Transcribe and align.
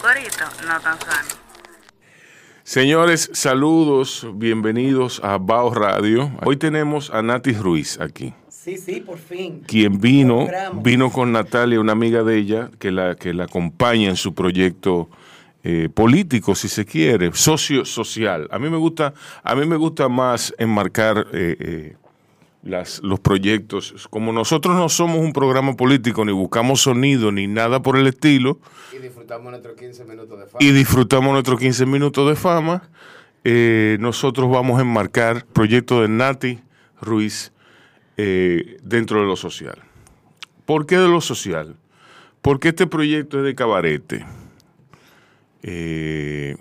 corito 0.00 0.44
no 0.66 0.80
tan 0.80 0.98
sano. 1.00 1.28
Señores, 2.62 3.30
saludos, 3.32 4.26
bienvenidos 4.34 5.20
a 5.24 5.38
Bao 5.38 5.72
Radio. 5.74 6.30
Hoy 6.44 6.56
tenemos 6.56 7.10
a 7.10 7.22
Nati 7.22 7.52
Ruiz 7.52 7.98
aquí. 8.00 8.34
Sí, 8.48 8.76
sí, 8.76 9.00
por 9.00 9.18
fin. 9.18 9.62
Quien 9.66 9.98
vino, 10.00 10.40
Logramos. 10.40 10.82
vino 10.82 11.10
con 11.10 11.32
Natalia, 11.32 11.80
una 11.80 11.92
amiga 11.92 12.22
de 12.22 12.36
ella, 12.36 12.70
que 12.78 12.90
la, 12.90 13.14
que 13.14 13.32
la 13.32 13.44
acompaña 13.44 14.10
en 14.10 14.16
su 14.16 14.34
proyecto 14.34 15.08
eh, 15.64 15.88
político, 15.92 16.54
si 16.54 16.68
se 16.68 16.84
quiere, 16.84 17.30
socio 17.32 17.84
social. 17.86 18.46
A 18.50 18.58
mí 18.58 18.68
me 18.68 18.76
gusta, 18.76 19.14
a 19.42 19.54
mí 19.54 19.66
me 19.66 19.76
gusta 19.76 20.08
más 20.08 20.54
enmarcar 20.58 21.26
eh, 21.32 21.56
eh, 21.58 21.96
las, 22.62 23.00
los 23.02 23.20
proyectos. 23.20 24.08
Como 24.10 24.32
nosotros 24.32 24.76
no 24.76 24.88
somos 24.88 25.18
un 25.18 25.32
programa 25.32 25.74
político, 25.74 26.24
ni 26.24 26.32
buscamos 26.32 26.82
sonido, 26.82 27.32
ni 27.32 27.46
nada 27.46 27.82
por 27.82 27.96
el 27.96 28.06
estilo, 28.06 28.58
Y 28.92 28.98
disfrutamos 28.98 29.50
nuestros 29.50 29.76
15 29.76 30.04
minutos 30.04 30.38
de 30.38 30.46
fama. 30.46 30.58
y 30.60 30.72
disfrutamos 30.72 31.32
nuestros 31.32 31.58
15 31.58 31.86
minutos 31.86 32.28
de 32.28 32.36
fama, 32.36 32.88
eh, 33.44 33.96
nosotros 34.00 34.50
vamos 34.50 34.78
a 34.78 34.82
enmarcar 34.82 35.46
proyecto 35.46 36.02
de 36.02 36.08
Nati 36.08 36.60
Ruiz 37.00 37.52
eh, 38.16 38.78
dentro 38.82 39.20
de 39.20 39.26
lo 39.26 39.36
social. 39.36 39.78
¿Por 40.66 40.86
qué 40.86 40.98
de 40.98 41.08
lo 41.08 41.20
social? 41.20 41.76
Porque 42.42 42.68
este 42.68 42.86
proyecto 42.86 43.38
es 43.38 43.44
de 43.44 43.54
cabarete. 43.54 44.26
Eh, 45.62 46.56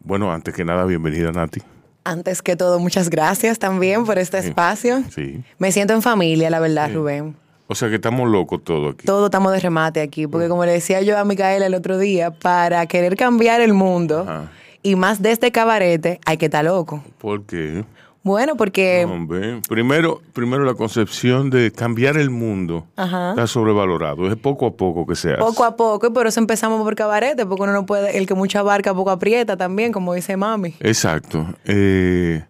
bueno, 0.00 0.32
antes 0.32 0.54
que 0.54 0.64
nada, 0.64 0.84
bienvenida 0.84 1.32
Nati. 1.32 1.60
Antes 2.04 2.42
que 2.42 2.54
todo, 2.54 2.78
muchas 2.78 3.08
gracias 3.08 3.58
también 3.58 4.04
por 4.04 4.18
este 4.18 4.42
Sí. 4.42 4.48
espacio. 4.48 5.02
Sí. 5.14 5.42
Me 5.58 5.72
siento 5.72 5.94
en 5.94 6.02
familia, 6.02 6.50
la 6.50 6.60
verdad, 6.60 6.88
Sí. 6.88 6.94
Rubén. 6.94 7.36
O 7.66 7.74
sea 7.74 7.88
que 7.88 7.94
estamos 7.94 8.28
locos 8.28 8.62
todos 8.62 8.94
aquí. 8.94 9.06
Todo 9.06 9.26
estamos 9.26 9.50
de 9.52 9.60
remate 9.60 10.02
aquí, 10.02 10.26
porque 10.26 10.48
como 10.48 10.66
le 10.66 10.72
decía 10.72 11.00
yo 11.00 11.16
a 11.18 11.24
Micaela 11.24 11.64
el 11.64 11.74
otro 11.74 11.96
día, 11.96 12.30
para 12.30 12.84
querer 12.86 13.16
cambiar 13.16 13.62
el 13.62 13.72
mundo, 13.72 14.20
Ajá. 14.28 14.50
y 14.82 14.96
más 14.96 15.22
de 15.22 15.32
este 15.32 15.50
cabarete, 15.50 16.20
hay 16.26 16.36
que 16.36 16.44
estar 16.46 16.62
loco. 16.62 17.02
¿Por 17.18 17.44
qué? 17.44 17.84
Bueno, 18.24 18.56
porque 18.56 19.06
Hombre, 19.08 19.60
primero, 19.68 20.20
primero 20.32 20.64
la 20.64 20.72
concepción 20.74 21.50
de 21.50 21.70
cambiar 21.70 22.16
el 22.16 22.30
mundo 22.30 22.86
Ajá. 22.96 23.30
está 23.30 23.46
sobrevalorado. 23.46 24.28
Es 24.32 24.36
poco 24.36 24.66
a 24.66 24.70
poco 24.76 25.06
que 25.06 25.14
se 25.14 25.32
hace. 25.34 25.38
poco 25.38 25.62
a 25.62 25.76
poco, 25.76 26.06
y 26.06 26.10
por 26.10 26.26
eso 26.26 26.40
empezamos 26.40 26.82
por 26.82 26.94
cabarete, 26.96 27.44
porque 27.44 27.62
uno 27.64 27.72
no 27.74 27.84
puede, 27.84 28.16
el 28.16 28.26
que 28.26 28.32
mucha 28.34 28.60
abarca 28.60 28.94
poco 28.94 29.10
aprieta 29.10 29.58
también, 29.58 29.92
como 29.92 30.14
dice 30.14 30.36
mami. 30.38 30.74
Exacto. 30.80 31.46
Eh, 31.66 32.42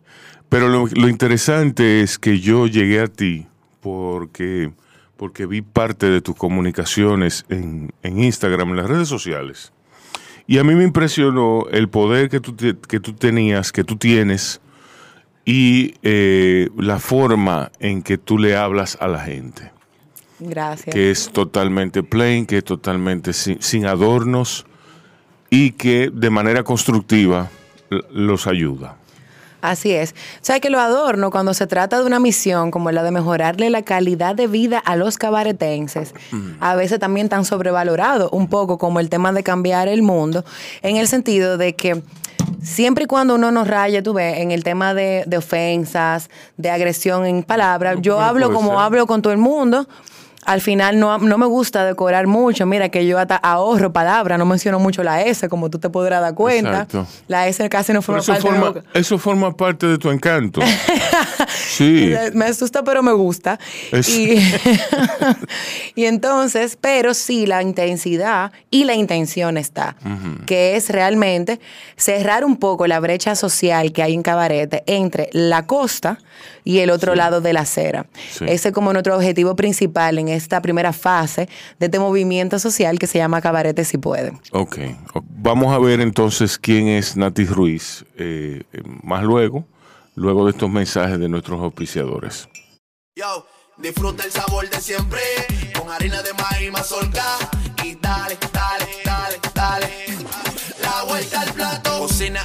pero 0.48 0.69
lo, 0.69 0.86
lo 0.86 1.08
interesante 1.08 2.03
es 2.03 2.20
que 2.20 2.38
yo 2.38 2.69
llegué 2.69 3.00
a 3.00 3.09
ti 3.09 3.48
porque, 3.81 4.70
porque 5.16 5.44
vi 5.47 5.61
parte 5.62 6.06
de 6.09 6.20
tus 6.20 6.36
comunicaciones 6.36 7.44
en, 7.48 7.92
en 8.05 8.22
Instagram, 8.22 8.70
en 8.70 8.77
las 8.77 8.88
redes 8.88 9.09
sociales. 9.09 9.72
Y 10.47 10.59
a 10.59 10.62
mí 10.64 10.75
me 10.77 10.84
impresionó 10.84 11.66
el 11.72 11.88
poder 11.88 12.28
que 12.28 12.38
tú, 12.38 12.53
te- 12.55 12.77
que 12.77 13.00
tú 13.00 13.14
tenías, 13.14 13.72
que 13.72 13.83
tú 13.83 13.97
tienes, 13.97 14.61
y 15.45 15.95
eh, 16.03 16.69
la 16.77 16.98
forma 16.98 17.70
en 17.78 18.03
que 18.03 18.19
tú 18.19 18.39
le 18.39 18.56
hablas 18.56 18.97
a 19.00 19.09
la 19.09 19.20
gente, 19.20 19.70
Gracias. 20.39 20.95
que 20.95 21.11
es 21.11 21.31
totalmente 21.31 22.03
plain, 22.03 22.47
que 22.47 22.59
es 22.59 22.64
totalmente 22.64 23.33
sin, 23.33 23.61
sin 23.62 23.87
adornos 23.87 24.67
y 25.50 25.72
que 25.72 26.11
de 26.12 26.31
manera 26.31 26.62
constructiva 26.62 27.50
los 28.11 28.47
ayuda. 28.47 28.97
Así 29.65 29.93
es. 29.93 30.15
¿Sabes 30.43 30.61
que 30.61 30.69
lo 30.69 30.79
adorno 30.79 31.31
cuando 31.31 31.55
se 31.55 31.67
trata 31.67 31.98
de 31.98 32.05
una 32.05 32.20
misión 32.20 32.70
como 32.70 32.91
la 32.91 33.03
de 33.03 33.11
mejorarle 33.11 33.71
la 33.71 33.81
calidad 33.81 34.34
de 34.34 34.47
vida 34.47 34.79
a 34.79 34.95
los 34.95 35.17
cabaretenses? 35.17 36.12
A 36.61 36.75
veces 36.75 36.98
también 36.98 37.31
tan 37.31 37.47
sobrevalorado, 37.47 38.29
un 38.29 38.48
poco 38.48 38.77
como 38.77 39.01
el 39.01 39.09
tema 39.09 39.33
de 39.33 39.43
cambiar 39.43 39.89
el 39.89 40.03
mundo, 40.03 40.45
en 40.83 40.98
el 40.98 41.09
sentido 41.09 41.56
de 41.56 41.75
que 41.75 42.03
siempre 42.62 43.05
y 43.05 43.06
cuando 43.06 43.37
uno 43.37 43.51
nos 43.53 43.67
raya, 43.67 44.03
tú 44.03 44.12
ves, 44.12 44.37
en 44.37 44.51
el 44.51 44.65
tema 44.65 44.93
de, 44.93 45.25
de 45.27 45.39
ofensas, 45.39 46.28
de 46.59 46.69
agresión 46.69 47.25
en 47.25 47.43
palabras, 47.43 47.97
yo 48.03 48.21
hablo 48.21 48.53
como 48.53 48.72
ser. 48.72 48.78
hablo 48.81 49.06
con 49.06 49.22
todo 49.22 49.33
el 49.33 49.38
mundo. 49.38 49.88
Al 50.47 50.60
final 50.60 50.99
no, 50.99 51.19
no 51.19 51.38
me 51.38 51.47
gusta 51.47 51.84
decorar 51.84 52.27
mucho. 52.27 52.66
Mira 52.66 52.88
que 52.91 53.06
yo 53.06 53.19
hasta 53.19 53.37
ahorro 53.37 53.93
palabras, 53.93 54.38
no 54.38 54.44
menciono 54.47 54.78
mucho 54.78 55.03
la 55.03 55.22
S, 55.22 55.49
como 55.49 55.71
tú 55.71 55.78
te 55.78 55.88
podrás 55.91 56.21
dar 56.21 56.34
cuenta. 56.34 56.71
Exacto. 56.82 57.06
La 57.28 57.49
S 57.49 57.66
casi 57.69 57.93
no 57.93 58.03
forma 58.03 58.21
eso, 58.21 58.32
parte 58.32 58.49
de 58.49 58.50
forma, 58.55 58.69
boca. 58.71 58.82
eso 58.94 59.19
forma 59.19 59.56
parte 59.56 59.87
de 59.87 59.99
tu 59.99 60.10
encanto. 60.10 60.60
sí. 61.49 62.12
Me 62.34 62.47
asusta, 62.47 62.82
pero 62.82 63.03
me 63.03 63.12
gusta. 63.12 63.59
Es- 63.93 64.09
Y, 64.09 64.38
y 65.94 66.05
entonces, 66.06 66.76
pero 66.81 67.15
sí, 67.15 67.47
la 67.47 67.62
intensidad 67.62 68.53
y 68.71 68.84
la 68.84 68.94
intención 68.94 69.56
está, 69.56 69.97
que 70.47 70.76
es 70.76 70.91
realmente 70.91 71.61
cerrar 71.97 72.44
un 72.44 72.56
poco 72.56 72.87
la 72.87 73.00
brecha 73.00 73.34
social 73.34 73.93
que 73.93 74.03
hay 74.03 74.15
en 74.15 74.22
Cabarete 74.22 74.82
entre 74.87 75.28
la 75.32 75.66
costa 75.66 76.19
y 76.64 76.78
el 76.78 76.91
otro 76.91 77.14
lado 77.14 77.41
de 77.41 77.52
la 77.52 77.60
acera. 77.60 78.06
Sí. 78.30 78.47
Ese 78.48 78.69
es 78.69 78.75
como 78.75 78.92
nuestro 78.92 79.14
objetivo 79.14 79.54
principal 79.54 80.19
en 80.19 80.28
esta 80.28 80.60
primera 80.62 80.92
fase 80.92 81.48
de 81.78 81.86
este 81.86 81.98
movimiento 81.98 82.58
social 82.58 82.98
que 82.98 83.06
se 83.06 83.19
llama 83.19 83.41
Cabarete 83.41 83.84
si 83.84 83.98
puede. 83.98 84.32
Ok. 84.50 84.78
Vamos 85.28 85.75
a 85.75 85.78
ver 85.78 86.00
entonces 86.00 86.58
quién 86.58 86.88
es 86.88 87.16
Nati 87.16 87.44
Ruiz 87.44 88.04
eh, 88.16 88.62
más 89.02 89.22
luego, 89.22 89.66
luego 90.14 90.47
de 90.47 90.52
estos 90.52 90.70
mensajes 90.70 91.19
de 91.19 91.28
nuestros 91.28 91.60
auspiciadores. 91.60 92.48
Yo, 93.14 93.46
disfruta 93.76 94.25
el 94.25 94.32
sabor 94.32 94.69
de 94.69 94.81
siempre 94.81 95.20
con 95.78 95.91
harina 95.91 96.22
de 96.22 96.32
maíz 96.32 96.72
mazorca 96.72 97.25
y 97.84 97.94
dale, 97.96 98.38
dale, 98.52 98.86
dale, 99.04 99.36
dale. 99.54 99.88
La 100.82 101.04
vuelta 101.04 101.41
al 101.41 101.52
plato. 101.52 101.98
Cocina 102.00 102.44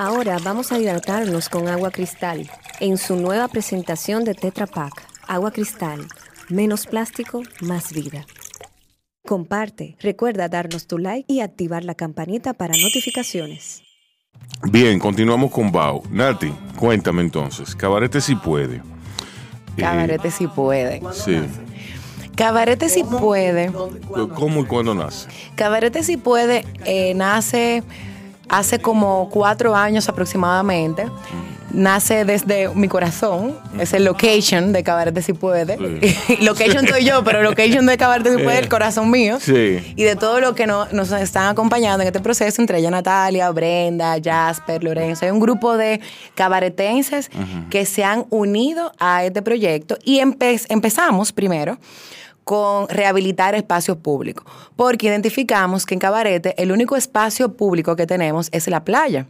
Ahora 0.00 0.38
vamos 0.44 0.70
a 0.70 0.78
hidratarnos 0.78 1.48
con 1.48 1.66
agua 1.66 1.90
cristal 1.90 2.48
en 2.78 2.98
su 2.98 3.16
nueva 3.16 3.48
presentación 3.48 4.22
de 4.22 4.32
Tetra 4.34 4.68
Pak. 4.68 4.92
Agua 5.26 5.50
cristal, 5.50 6.06
menos 6.48 6.86
plástico, 6.86 7.42
más 7.62 7.92
vida. 7.92 8.24
Comparte, 9.26 9.96
recuerda 9.98 10.48
darnos 10.48 10.86
tu 10.86 10.98
like 10.98 11.24
y 11.26 11.40
activar 11.40 11.82
la 11.82 11.96
campanita 11.96 12.52
para 12.52 12.76
notificaciones. 12.76 13.82
Bien, 14.70 15.00
continuamos 15.00 15.50
con 15.50 15.72
Bao. 15.72 16.04
Nati, 16.12 16.52
cuéntame 16.76 17.22
entonces. 17.22 17.74
Cabarete 17.74 18.20
si 18.20 18.36
puede. 18.36 18.76
Eh, 18.76 18.82
Cabarete 19.78 20.30
si 20.30 20.46
puede. 20.46 21.02
sí. 21.12 21.40
Cabarete 22.36 22.88
si 22.88 23.02
puede. 23.02 23.72
¿Cómo 24.36 24.60
y 24.60 24.64
cuándo 24.64 24.94
nace? 24.94 25.28
Cabarete 25.56 26.04
si 26.04 26.16
puede 26.16 26.64
eh, 26.84 27.14
nace 27.14 27.82
hace 28.48 28.78
como 28.78 29.28
cuatro 29.30 29.74
años 29.76 30.08
aproximadamente. 30.08 31.06
Nace 31.70 32.24
desde 32.24 32.70
mi 32.74 32.88
corazón, 32.88 33.54
es 33.78 33.92
el 33.92 34.02
location 34.06 34.72
de 34.72 34.82
Cabarete 34.82 35.20
si 35.20 35.34
puede. 35.34 35.76
location 36.40 36.88
soy 36.88 37.04
yo, 37.04 37.22
pero 37.24 37.42
location 37.42 37.84
de 37.84 37.98
Cabarete 37.98 38.30
si 38.38 38.42
puede 38.42 38.56
es 38.56 38.62
el 38.62 38.68
corazón 38.70 39.10
mío. 39.10 39.36
Sí. 39.38 39.92
Y 39.94 40.02
de 40.02 40.16
todo 40.16 40.40
lo 40.40 40.54
que 40.54 40.66
no- 40.66 40.86
nos 40.92 41.12
están 41.12 41.48
acompañando 41.48 42.00
en 42.00 42.06
este 42.06 42.20
proceso, 42.20 42.62
entre 42.62 42.78
ella 42.78 42.90
Natalia, 42.90 43.50
Brenda, 43.50 44.16
Jasper, 44.24 44.82
Lorenzo, 44.82 45.26
hay 45.26 45.30
un 45.30 45.40
grupo 45.40 45.76
de 45.76 46.00
cabaretenses 46.34 47.30
que 47.68 47.84
se 47.84 48.02
han 48.02 48.24
unido 48.30 48.92
a 48.98 49.24
este 49.24 49.42
proyecto 49.42 49.98
y 50.04 50.20
empe- 50.20 50.64
empezamos 50.70 51.32
primero 51.32 51.78
con 52.48 52.88
rehabilitar 52.88 53.54
espacios 53.54 53.98
públicos, 53.98 54.42
porque 54.74 55.08
identificamos 55.08 55.84
que 55.84 55.92
en 55.92 56.00
Cabarete 56.00 56.54
el 56.56 56.72
único 56.72 56.96
espacio 56.96 57.52
público 57.52 57.94
que 57.94 58.06
tenemos 58.06 58.48
es 58.52 58.66
la 58.68 58.84
playa, 58.84 59.26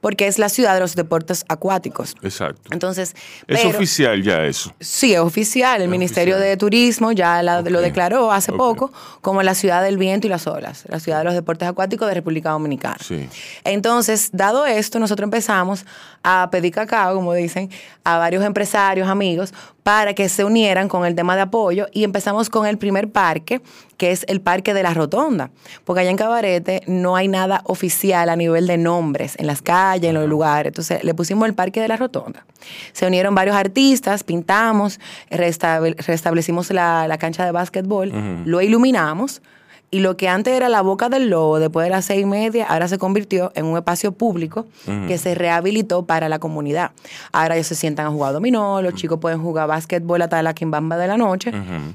porque 0.00 0.26
es 0.26 0.38
la 0.38 0.48
ciudad 0.48 0.74
de 0.74 0.80
los 0.80 0.94
deportes 0.94 1.44
acuáticos. 1.48 2.14
Exacto. 2.22 2.62
Entonces, 2.72 3.14
es 3.46 3.60
pero- 3.60 3.70
oficial 3.70 4.22
ya 4.22 4.44
eso. 4.44 4.72
Sí, 4.80 5.14
es 5.14 5.20
oficial. 5.20 5.76
El 5.80 5.84
Es 5.84 5.88
Ministerio 5.90 6.34
oficial. 6.36 6.50
de 6.50 6.56
Turismo 6.56 7.12
ya 7.12 7.42
la- 7.42 7.62
lo 7.62 7.80
declaró 7.80 8.32
hace 8.32 8.52
poco 8.52 8.92
como 9.20 9.42
la 9.42 9.54
ciudad 9.54 9.82
del 9.82 9.98
viento 9.98 10.26
y 10.26 10.30
las 10.30 10.46
olas, 10.46 10.84
la 10.88 11.00
ciudad 11.00 11.18
de 11.18 11.24
los 11.24 11.34
deportes 11.34 11.68
acuáticos 11.68 12.08
de 12.08 12.14
República 12.14 12.50
Dominicana. 12.50 12.96
Sí. 13.00 13.28
Entonces, 13.64 14.30
dado 14.32 14.66
esto, 14.66 14.98
nosotros 14.98 15.24
empezamos 15.26 15.84
a 16.22 16.48
pedir 16.50 16.72
cacao, 16.74 17.14
como 17.14 17.32
dicen, 17.34 17.70
a 18.04 18.18
varios 18.18 18.44
empresarios, 18.44 19.08
amigos, 19.08 19.52
para 19.82 20.14
que 20.14 20.28
se 20.28 20.44
unieran 20.44 20.88
con 20.88 21.06
el 21.06 21.14
tema 21.14 21.34
de 21.36 21.42
apoyo 21.42 21.86
y 21.92 22.04
empezamos 22.04 22.50
con 22.50 22.66
el 22.66 22.76
primer 22.78 23.10
parque, 23.10 23.62
que 24.00 24.12
es 24.12 24.24
el 24.28 24.40
Parque 24.40 24.72
de 24.72 24.82
la 24.82 24.94
Rotonda, 24.94 25.50
porque 25.84 26.00
allá 26.00 26.10
en 26.10 26.16
Cabarete 26.16 26.80
no 26.86 27.16
hay 27.16 27.28
nada 27.28 27.60
oficial 27.66 28.30
a 28.30 28.34
nivel 28.34 28.66
de 28.66 28.78
nombres 28.78 29.34
en 29.38 29.46
las 29.46 29.60
calles, 29.60 30.08
en 30.08 30.14
los 30.14 30.26
lugares. 30.26 30.70
Entonces, 30.70 31.04
le 31.04 31.12
pusimos 31.12 31.46
el 31.46 31.52
Parque 31.54 31.82
de 31.82 31.88
la 31.88 31.98
Rotonda. 31.98 32.46
Se 32.92 33.06
unieron 33.06 33.34
varios 33.34 33.54
artistas, 33.56 34.24
pintamos, 34.24 34.98
restable- 35.30 35.96
restablecimos 35.98 36.70
la, 36.70 37.06
la 37.08 37.18
cancha 37.18 37.44
de 37.44 37.52
básquetbol, 37.52 38.10
lo 38.46 38.62
iluminamos. 38.62 39.42
Y 39.92 40.00
lo 40.00 40.16
que 40.16 40.28
antes 40.28 40.54
era 40.54 40.68
la 40.68 40.82
boca 40.82 41.08
del 41.08 41.30
lobo, 41.30 41.58
después 41.58 41.84
de 41.84 41.90
las 41.90 42.04
seis 42.04 42.22
y 42.22 42.26
media, 42.26 42.66
ahora 42.66 42.86
se 42.86 42.96
convirtió 42.98 43.50
en 43.56 43.66
un 43.66 43.76
espacio 43.76 44.12
público 44.12 44.66
que 45.08 45.18
se 45.18 45.34
rehabilitó 45.34 46.04
para 46.04 46.28
la 46.28 46.38
comunidad. 46.38 46.92
Ahora 47.32 47.56
ellos 47.56 47.66
se 47.66 47.74
sientan 47.74 48.06
a 48.06 48.10
jugar 48.10 48.32
dominó, 48.32 48.80
los 48.82 48.94
chicos 48.94 49.18
pueden 49.18 49.40
jugar 49.40 49.66
básquetbol 49.66 50.22
hasta 50.22 50.42
la 50.42 50.54
quimbamba 50.54 50.96
de 50.96 51.08
la 51.08 51.16
noche. 51.16 51.52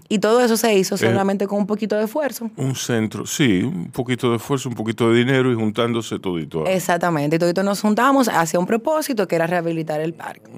Y 0.09 0.19
todo 0.19 0.42
eso 0.42 0.57
se 0.57 0.77
hizo 0.77 0.97
solamente 0.97 1.47
con 1.47 1.59
un 1.59 1.68
poquito 1.68 1.95
de 1.95 2.06
esfuerzo. 2.06 2.50
Un 2.57 2.75
centro, 2.75 3.25
sí, 3.25 3.63
un 3.63 3.92
poquito 3.92 4.30
de 4.30 4.38
esfuerzo, 4.38 4.68
un 4.68 4.75
poquito 4.75 5.09
de 5.09 5.19
dinero 5.19 5.51
y 5.51 5.56
juntándose 5.56 6.19
todito. 6.19 6.65
Exactamente. 6.65 7.38
Y 7.38 7.39
todos 7.39 7.63
nos 7.63 7.80
juntamos 7.80 8.27
hacia 8.27 8.59
un 8.59 8.65
propósito 8.65 9.27
que 9.27 9.36
era 9.36 9.47
rehabilitar 9.47 10.01
el 10.01 10.13
parque. 10.13 10.51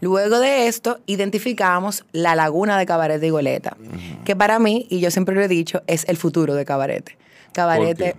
Luego 0.00 0.38
de 0.38 0.68
esto, 0.68 1.00
identificamos 1.06 2.04
la 2.12 2.34
laguna 2.34 2.78
de 2.78 2.86
Cabarete 2.86 3.26
y 3.26 3.30
Goleta, 3.30 3.76
que 4.24 4.36
para 4.36 4.58
mí, 4.58 4.86
y 4.90 5.00
yo 5.00 5.10
siempre 5.10 5.34
lo 5.34 5.42
he 5.42 5.48
dicho, 5.48 5.82
es 5.86 6.04
el 6.08 6.16
futuro 6.16 6.54
de 6.54 6.64
Cabarete. 6.64 7.16
Cabarete. 7.52 8.16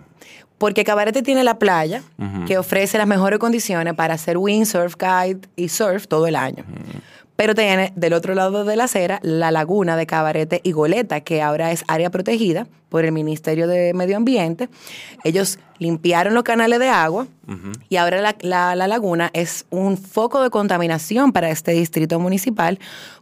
Porque 0.58 0.84
Cabarete 0.84 1.22
tiene 1.22 1.46
la 1.46 1.58
playa 1.58 2.04
que 2.46 2.58
ofrece 2.58 2.98
las 2.98 3.08
mejores 3.08 3.40
condiciones 3.40 3.94
para 3.94 4.16
hacer 4.16 4.38
windsurf, 4.38 4.96
kite 4.96 5.48
y 5.56 5.70
surf 5.70 6.08
todo 6.08 6.28
el 6.28 6.36
año. 6.36 6.66
Pero 7.39 7.56
tiene 7.56 7.94
del 7.95 8.12
otro 8.12 8.36
lado 8.36 8.65
de 8.65 8.75
la 8.75 8.83
acera 8.83 9.21
la 9.24 9.50
laguna 9.50 9.95
de 9.95 10.06
Cabarete 10.06 10.59
y 10.62 10.74
Goleta, 10.74 11.21
que 11.21 11.41
ahora 11.41 11.71
es 11.71 11.86
área 11.88 12.09
protegida 12.09 12.68
por 12.89 13.06
el 13.06 13.13
Ministerio 13.13 13.65
de 13.65 13.94
Medio 13.94 14.18
Ambiente. 14.18 14.68
Ellos 15.24 15.57
limpiaron 15.77 16.33
los 16.33 16.44
canales 16.44 16.80
de 16.80 16.89
agua 16.89 17.27
y 17.88 17.95
ahora 17.95 18.19
la, 18.19 18.36
la- 18.41 18.75
la 18.75 18.88
laguna 18.89 19.30
es 19.31 19.65
un 19.69 19.97
foco 19.97 20.44
de 20.44 20.50
contaminación 20.50 21.31
para 21.31 21.50
este 21.50 21.71
distrito 21.71 22.19
municipal 22.19 22.77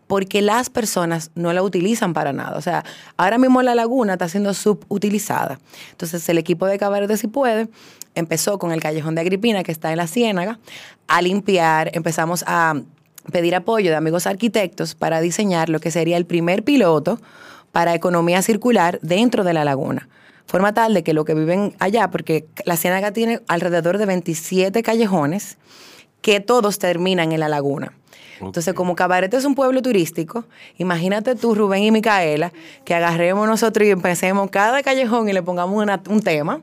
porque 0.07 0.41
las 0.41 0.71
personas 0.71 1.29
no 1.35 1.53
la 1.53 1.61
utilizan 1.61 2.13
para 2.15 2.33
nada. 2.33 2.57
O 2.57 2.61
sea, 2.63 2.83
ahora 3.17 3.37
mismo 3.37 3.61
la 3.61 3.75
laguna 3.75 4.13
está 4.13 4.27
siendo 4.27 4.55
subutilizada. 4.55 5.59
Entonces 5.91 6.27
el 6.27 6.39
equipo 6.39 6.65
de 6.65 6.79
Cabarete 6.79 7.17
Si 7.17 7.27
Puede 7.27 7.67
empezó 8.15 8.57
con 8.57 8.71
el 8.71 8.81
Callejón 8.81 9.13
de 9.13 9.21
Agripina, 9.21 9.61
que 9.61 9.71
está 9.71 9.91
en 9.91 9.97
la 9.97 10.07
Ciénaga, 10.07 10.57
a 11.07 11.21
limpiar, 11.21 11.91
empezamos 11.93 12.43
a 12.47 12.81
pedir 13.31 13.55
apoyo 13.55 13.91
de 13.91 13.97
amigos 13.97 14.27
arquitectos 14.27 14.95
para 14.95 15.21
diseñar 15.21 15.69
lo 15.69 15.79
que 15.79 15.91
sería 15.91 16.17
el 16.17 16.25
primer 16.25 16.63
piloto 16.63 17.19
para 17.71 17.93
economía 17.93 18.41
circular 18.41 18.99
dentro 19.01 19.43
de 19.43 19.53
la 19.53 19.65
laguna. 19.65 20.09
Forma 20.45 20.73
tal 20.73 20.93
de 20.93 21.03
que 21.03 21.13
lo 21.13 21.25
que 21.25 21.33
viven 21.33 21.75
allá, 21.79 22.09
porque 22.09 22.45
la 22.65 22.77
Ciénaga 22.77 23.11
tiene 23.11 23.41
alrededor 23.47 23.97
de 23.97 24.05
27 24.05 24.81
callejones 24.81 25.57
que 26.21 26.39
todos 26.39 26.79
terminan 26.79 27.33
en 27.33 27.41
la 27.41 27.49
laguna. 27.49 27.93
Entonces, 28.39 28.73
como 28.73 28.95
Cabarete 28.95 29.37
es 29.37 29.45
un 29.45 29.55
pueblo 29.55 29.81
turístico, 29.81 30.45
imagínate 30.77 31.35
tú, 31.35 31.55
Rubén 31.55 31.83
y 31.83 31.91
Micaela, 31.91 32.51
que 32.85 32.93
agarremos 32.93 33.47
nosotros 33.47 33.87
y 33.87 33.91
empecemos 33.91 34.49
cada 34.51 34.83
callejón 34.83 35.27
y 35.29 35.33
le 35.33 35.41
pongamos 35.41 35.81
una- 35.81 36.01
un 36.09 36.21
tema, 36.21 36.61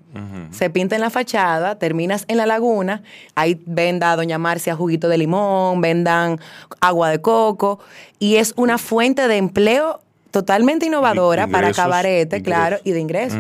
se 0.53 0.71
pinta 0.71 0.95
en 0.95 1.01
la 1.01 1.11
fachada, 1.11 1.79
terminas 1.79 2.25
en 2.29 2.37
la 2.37 2.47
laguna, 2.47 3.03
ahí 3.35 3.61
venda 3.67 4.13
a 4.13 4.17
Doña 4.17 4.39
Marcia 4.39 4.77
juguito 4.77 5.09
de 5.09 5.19
limón, 5.19 5.81
vendan 5.81 6.39
agua 6.81 7.11
de 7.11 7.21
coco, 7.21 7.81
y 8.19 8.37
es 8.37 8.53
una 8.57 8.79
fuente 8.79 9.27
de 9.29 9.37
empleo 9.37 10.01
totalmente 10.35 10.87
innovadora 10.87 11.47
para 11.47 11.73
Cabarete, 11.73 12.39
ingresos. 12.39 12.43
claro, 12.45 12.77
y 12.83 12.91
de 12.91 12.99
ingresos. 13.01 13.39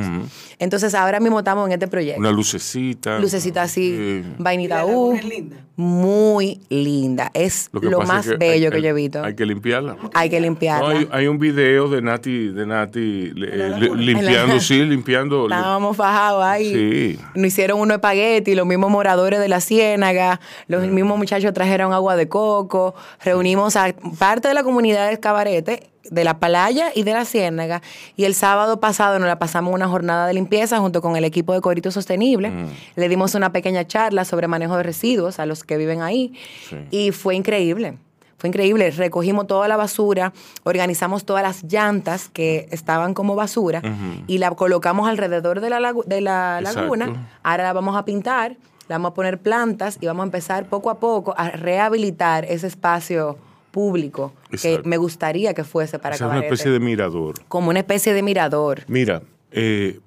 Entonces, 0.60 0.94
ahora 0.94 1.18
mismo 1.18 1.40
estamos 1.40 1.66
en 1.66 1.72
este 1.72 1.88
proyecto. 1.88 2.20
Una 2.20 2.30
lucecita. 2.30 3.18
Lucecita 3.18 3.62
así, 3.62 3.96
Eh, 3.98 4.24
vainita 4.38 4.86
U. 4.86 5.12
es 5.12 5.24
linda. 5.24 5.56
Muy 5.76 6.60
linda. 6.68 7.32
Es 7.34 7.68
lo, 7.72 8.02
más 8.02 8.28
es 8.28 8.38
bello 8.38 8.68
hay- 8.68 8.72
que 8.72 8.80
yo 8.82 8.88
he 8.90 8.92
visto. 8.92 9.24
Hay 9.24 9.34
que 9.34 9.44
limpiarla. 9.44 9.96
Hay 10.14 10.30
que 10.30 10.40
limpiarla. 10.40 10.88
No, 10.94 10.98
hay, 11.00 11.08
hay 11.10 11.26
un 11.26 11.40
video 11.40 11.88
de 11.88 12.00
Nati, 12.00 12.48
de 12.50 12.64
Nati 12.64 13.32
eh, 13.36 13.90
limpiando, 13.96 14.54
la- 14.54 14.60
sí, 14.60 14.84
limpiando. 14.84 15.44
Estábamos 15.46 15.96
fajados 15.96 16.44
ahí. 16.44 16.72
Sí. 17.16 17.18
Nos 17.34 17.46
hicieron 17.48 17.80
unos 17.80 17.96
espagueti, 17.96 18.54
los 18.54 18.66
mismos 18.68 18.88
moradores 18.92 19.40
de 19.40 19.48
la 19.48 19.60
ciénaga, 19.60 20.38
los 20.68 20.86
mismos 20.86 21.18
muchachos 21.18 21.52
trajeron 21.52 21.92
agua 21.92 22.14
de 22.14 22.28
coco, 22.28 22.94
reunimos 23.24 23.74
a 23.74 23.92
parte 24.16 24.46
de 24.46 24.54
la 24.54 24.62
comunidad 24.62 25.10
de 25.10 25.18
Cabarete, 25.18 25.90
de 26.10 26.24
la 26.24 26.38
playa 26.38 26.90
y 26.94 27.02
de 27.02 27.12
la 27.12 27.24
ciénaga, 27.24 27.82
y 28.16 28.24
el 28.24 28.34
sábado 28.34 28.80
pasado 28.80 29.18
nos 29.18 29.28
la 29.28 29.38
pasamos 29.38 29.72
una 29.74 29.88
jornada 29.88 30.26
de 30.26 30.34
limpieza 30.34 30.78
junto 30.78 31.00
con 31.02 31.16
el 31.16 31.24
equipo 31.24 31.52
de 31.52 31.60
Corito 31.60 31.90
Sostenible. 31.90 32.52
Le 32.96 33.08
dimos 33.08 33.34
una 33.34 33.52
pequeña 33.52 33.86
charla 33.86 34.24
sobre 34.24 34.48
manejo 34.48 34.76
de 34.76 34.82
residuos 34.82 35.38
a 35.38 35.46
los 35.46 35.64
que 35.64 35.76
viven 35.76 36.02
ahí, 36.02 36.34
Sí. 36.68 36.76
y 36.90 37.10
fue 37.12 37.34
increíble. 37.36 37.98
Fue 38.36 38.48
increíble, 38.48 38.90
recogimos 38.90 39.46
toda 39.46 39.68
la 39.68 39.76
basura, 39.78 40.34
organizamos 40.64 41.24
todas 41.24 41.42
las 41.42 41.62
llantas 41.64 42.28
que 42.28 42.68
estaban 42.72 43.14
como 43.14 43.36
basura 43.36 43.80
y 44.26 44.36
la 44.36 44.50
colocamos 44.50 45.08
alrededor 45.08 45.60
de 45.60 45.70
la, 45.70 45.94
de 46.04 46.20
la 46.20 46.58
Exacto. 46.58 46.80
laguna. 46.80 47.28
Ahora 47.42 47.62
la 47.64 47.72
vamos 47.72 47.96
a 47.96 48.04
pintar, 48.04 48.50
le 48.50 48.58
vamos 48.94 49.12
a 49.12 49.14
poner 49.14 49.38
plantas 49.38 49.96
y 49.98 50.06
vamos 50.06 50.24
a 50.24 50.26
empezar 50.26 50.66
poco 50.66 50.90
a 50.90 50.98
poco 51.00 51.32
a 51.38 51.48
rehabilitar 51.50 52.44
ese 52.44 52.66
espacio 52.66 53.38
público 53.74 54.32
que 54.62 54.80
me 54.84 54.96
gustaría 54.98 55.52
que 55.52 55.64
fuese 55.64 55.98
para 55.98 56.14
Hacer 56.14 56.26
una 56.26 56.34
Cabarete. 56.36 56.54
especie 56.54 56.70
de 56.70 56.78
mirador. 56.78 57.34
Como 57.48 57.70
una 57.70 57.80
especie 57.80 58.12
de 58.14 58.22
mirador. 58.22 58.84
Mira, 58.86 59.20
eh, 59.50 59.98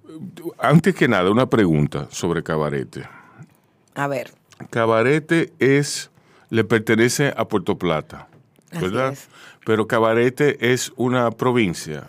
antes 0.58 0.96
que 0.96 1.10
nada, 1.10 1.30
una 1.30 1.50
pregunta 1.50 2.08
sobre 2.10 2.44
Cabarete. 2.44 3.04
A 3.94 4.08
ver, 4.08 4.32
Cabarete 4.70 5.52
es, 5.60 6.10
le 6.50 6.64
pertenece 6.64 7.34
a 7.36 7.46
Puerto 7.46 7.78
Plata, 7.78 8.30
¿verdad? 8.72 9.18
Pero 9.66 9.86
Cabarete 9.86 10.72
es 10.72 10.94
una 10.96 11.30
provincia. 11.32 12.06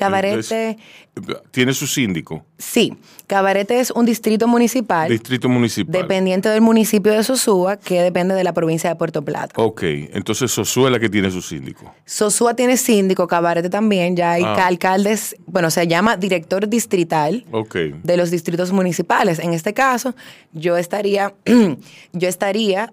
Cabarete, 0.00 0.78
Entonces, 1.16 1.42
tiene 1.50 1.72
su 1.74 1.86
síndico, 1.86 2.44
sí, 2.58 2.94
Cabarete 3.26 3.78
es 3.80 3.90
un 3.90 4.04
distrito 4.06 4.48
municipal 4.48 5.08
distrito 5.08 5.48
municipal. 5.48 5.92
dependiente 6.02 6.48
del 6.48 6.60
municipio 6.60 7.12
de 7.12 7.22
Sosúa, 7.22 7.76
que 7.76 8.00
depende 8.02 8.34
de 8.34 8.42
la 8.44 8.52
provincia 8.52 8.90
de 8.90 8.96
Puerto 8.96 9.22
Plata. 9.24 9.52
Ok, 9.60 9.82
entonces 9.84 10.50
Sosúa 10.50 10.86
es 10.88 10.92
la 10.92 10.98
que 10.98 11.08
tiene 11.08 11.30
su 11.30 11.42
síndico. 11.42 11.94
Sosúa 12.04 12.54
tiene 12.54 12.76
síndico, 12.76 13.26
Cabarete 13.28 13.70
también, 13.70 14.16
ya 14.16 14.32
hay 14.32 14.42
Ah. 14.44 14.54
ca- 14.56 14.66
alcaldes, 14.66 15.36
bueno, 15.46 15.70
se 15.70 15.86
llama 15.86 16.16
director 16.16 16.68
distrital 16.68 17.44
Ok. 17.52 17.76
de 18.02 18.16
los 18.16 18.30
distritos 18.30 18.72
municipales. 18.72 19.38
En 19.38 19.52
este 19.52 19.74
caso, 19.74 20.14
yo 20.52 20.76
estaría, 20.76 21.34
yo 22.12 22.28
estaría 22.28 22.92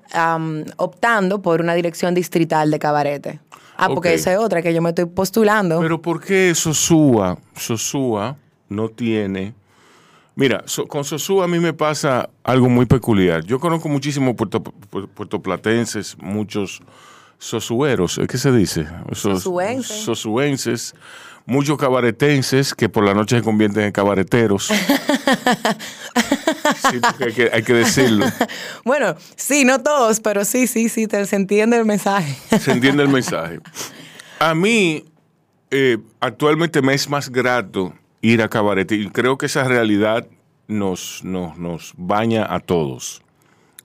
optando 0.77 1.41
por 1.41 1.61
una 1.61 1.73
dirección 1.73 2.13
distrital 2.13 2.71
de 2.71 2.79
Cabarete. 2.79 3.39
Ah, 3.79 3.87
porque 3.89 4.09
Ok. 4.09 4.15
esa 4.15 4.33
es 4.33 4.39
otra 4.39 4.61
que 4.63 4.73
yo 4.73 4.81
me 4.81 4.89
estoy 4.89 5.05
postulando. 5.05 5.79
Pero 5.79 6.01
¿por 6.01 6.19
qué 6.19 6.53
Sosúa, 6.55 7.37
Sosúa 7.55 8.35
no 8.69 8.89
tiene... 8.89 9.53
Mira, 10.35 10.63
so- 10.65 10.87
con 10.87 11.03
Sosúa 11.03 11.45
a 11.45 11.47
mí 11.47 11.59
me 11.59 11.73
pasa 11.73 12.29
algo 12.43 12.69
muy 12.69 12.85
peculiar. 12.85 13.43
Yo 13.43 13.59
conozco 13.59 13.87
muchísimos 13.89 14.35
puerto, 14.35 14.63
pu- 14.63 15.07
puertoplatenses, 15.07 16.17
muchos 16.19 16.81
sosueros, 17.39 18.19
¿qué 18.27 18.37
se 18.37 18.51
dice? 18.51 18.85
Sos- 19.13 19.43
Sosuenses. 19.43 20.03
Sosuenses, 20.03 20.95
muchos 21.47 21.77
cabaretenses 21.77 22.75
que 22.75 22.89
por 22.89 23.03
la 23.03 23.15
noche 23.15 23.37
se 23.37 23.41
convierten 23.41 23.85
en 23.85 23.91
cabareteros. 23.91 24.71
Sí, 26.91 26.99
hay 27.25 27.33
que, 27.33 27.49
hay 27.53 27.63
que 27.63 27.73
decirlo. 27.73 28.25
Bueno, 28.83 29.15
sí, 29.37 29.63
no 29.63 29.81
todos, 29.81 30.19
pero 30.19 30.43
sí, 30.43 30.67
sí, 30.67 30.89
sí, 30.89 31.07
te, 31.07 31.25
se 31.25 31.35
entiende 31.37 31.77
el 31.77 31.85
mensaje. 31.85 32.35
Se 32.59 32.71
entiende 32.71 33.03
el 33.03 33.09
mensaje. 33.09 33.59
A 34.39 34.53
mí, 34.53 35.05
eh, 35.71 35.97
actualmente 36.19 36.81
me 36.81 36.93
es 36.93 37.09
más 37.09 37.29
grato 37.29 37.93
ir 38.21 38.41
a 38.41 38.49
cabaret 38.49 38.91
y 38.91 39.09
creo 39.09 39.37
que 39.37 39.45
esa 39.45 39.63
realidad 39.63 40.27
nos, 40.67 41.23
nos, 41.23 41.57
nos 41.57 41.93
baña 41.95 42.53
a 42.53 42.59
todos. 42.59 43.21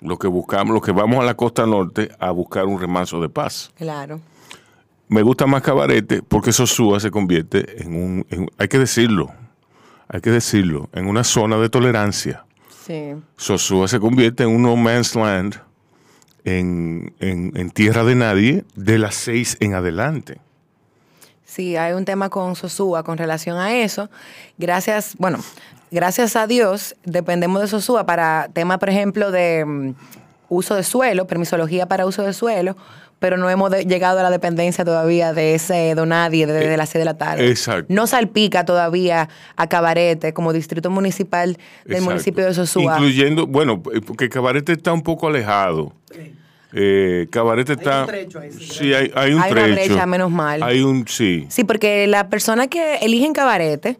Lo 0.01 0.19
que 0.19 0.27
buscamos, 0.27 0.75
los 0.75 0.83
que 0.83 0.93
vamos 0.93 1.21
a 1.21 1.25
la 1.25 1.35
costa 1.35 1.65
norte 1.65 2.11
a 2.19 2.33
buscar 2.33 2.67
un 2.67 2.81
remanso 2.81 3.21
de 3.21 3.29
paz. 3.29 3.71
claro. 3.77 4.21
Me 5.13 5.23
gusta 5.23 5.47
más 5.47 5.63
Cabarete 5.63 6.23
porque 6.23 6.53
Sosúa 6.53 6.99
se 7.01 7.11
convierte 7.11 7.83
en 7.83 7.95
un, 7.95 8.27
en- 8.31 8.49
hay 8.59 8.69
que 8.69 8.79
decirlo, 8.79 9.31
hay 10.09 10.21
que 10.21 10.31
decirlo, 10.31 10.89
en 10.93 11.07
una 11.07 11.23
zona 11.25 11.57
de 11.59 11.69
tolerancia. 11.69 12.45
Sí. 12.87 13.15
Sosúa 13.37 13.87
se 13.89 14.01
convierte 14.01 14.43
en 14.43 14.51
un 14.51 14.63
no 14.63 14.75
man's 14.77 15.15
land, 15.15 15.55
en, 16.45 17.15
en- 17.21 17.53
en 17.57 17.71
tierra 17.71 18.05
de 18.05 18.15
nadie, 18.15 18.65
de 18.75 18.99
las 18.99 19.15
seis 19.15 19.57
en 19.61 19.75
adelante. 19.75 20.41
Sí, 21.45 21.77
hay 21.77 21.93
un 21.93 22.05
tema 22.05 22.29
con 22.31 22.57
Sosúa 22.57 23.03
con 23.03 23.19
relación 23.19 23.59
a 23.59 23.75
eso. 23.77 24.09
Gracias, 24.59 25.15
bueno, 25.19 25.39
gracias 25.91 26.35
a 26.35 26.47
Dios 26.47 26.97
dependemos 27.05 27.61
de 27.61 27.69
Sosúa 27.69 28.07
para 28.07 28.49
temas, 28.53 28.79
por 28.79 28.89
ejemplo, 28.89 29.31
de 29.31 29.65
mm, 29.65 29.95
uso 30.53 30.75
de 30.75 30.83
suelo, 30.83 31.27
permisología 31.27 31.87
para 31.87 32.07
uso 32.07 32.23
de 32.23 32.33
suelo, 32.33 32.77
pero 33.19 33.37
no 33.37 33.49
hemos 33.49 33.71
de- 33.71 33.85
llegado 33.87 34.19
a 34.19 34.23
la 34.23 34.31
dependencia 34.31 34.85
todavía 34.85 35.33
de 35.33 35.55
ese 35.55 35.95
donadie 35.95 36.47
desde 36.47 36.75
Eh, 36.75 36.77
las 36.77 36.89
6 36.91 37.01
de 37.01 37.05
la 37.05 37.17
tarde. 37.17 37.49
exacto. 37.49 37.87
No 37.89 38.07
salpica 38.07 38.65
todavía 38.65 39.29
a 39.57 39.67
Cabarete 39.69 40.33
como 40.35 40.53
distrito 40.53 40.91
municipal 40.91 41.53
del 41.85 41.93
Exacto. 41.95 42.05
municipio 42.11 42.45
de 42.45 42.55
Sosúa. 42.55 42.95
Incluyendo, 42.95 43.47
bueno, 43.47 43.83
eh, 43.95 44.01
porque 44.05 44.29
Cabarete 44.29 44.73
está 44.73 44.93
un 44.93 45.03
poco 45.03 45.29
alejado. 45.29 45.93
Eh, 46.75 47.27
Cabarete 47.31 47.75
está. 47.75 48.03
un 48.03 48.07
trecho 48.07 48.39
ahí, 48.41 48.51
sí, 48.53 48.67
sí, 48.71 48.95
hay, 48.95 49.11
hay 49.15 49.35
un 49.35 49.43
Hay 49.43 49.53
una 49.53 49.63
trecho. 49.65 49.75
brecha, 49.75 50.07
menos 50.07 50.31
mal. 50.31 50.63
Hay 50.63 50.81
un, 50.83 51.07
sí. 51.07 51.47
Sí, 51.49 51.65
porque 51.65 52.07
las 52.07 52.25
personas 52.25 52.69
que 52.69 52.97
eligen 52.97 53.33
cabarete, 53.33 53.99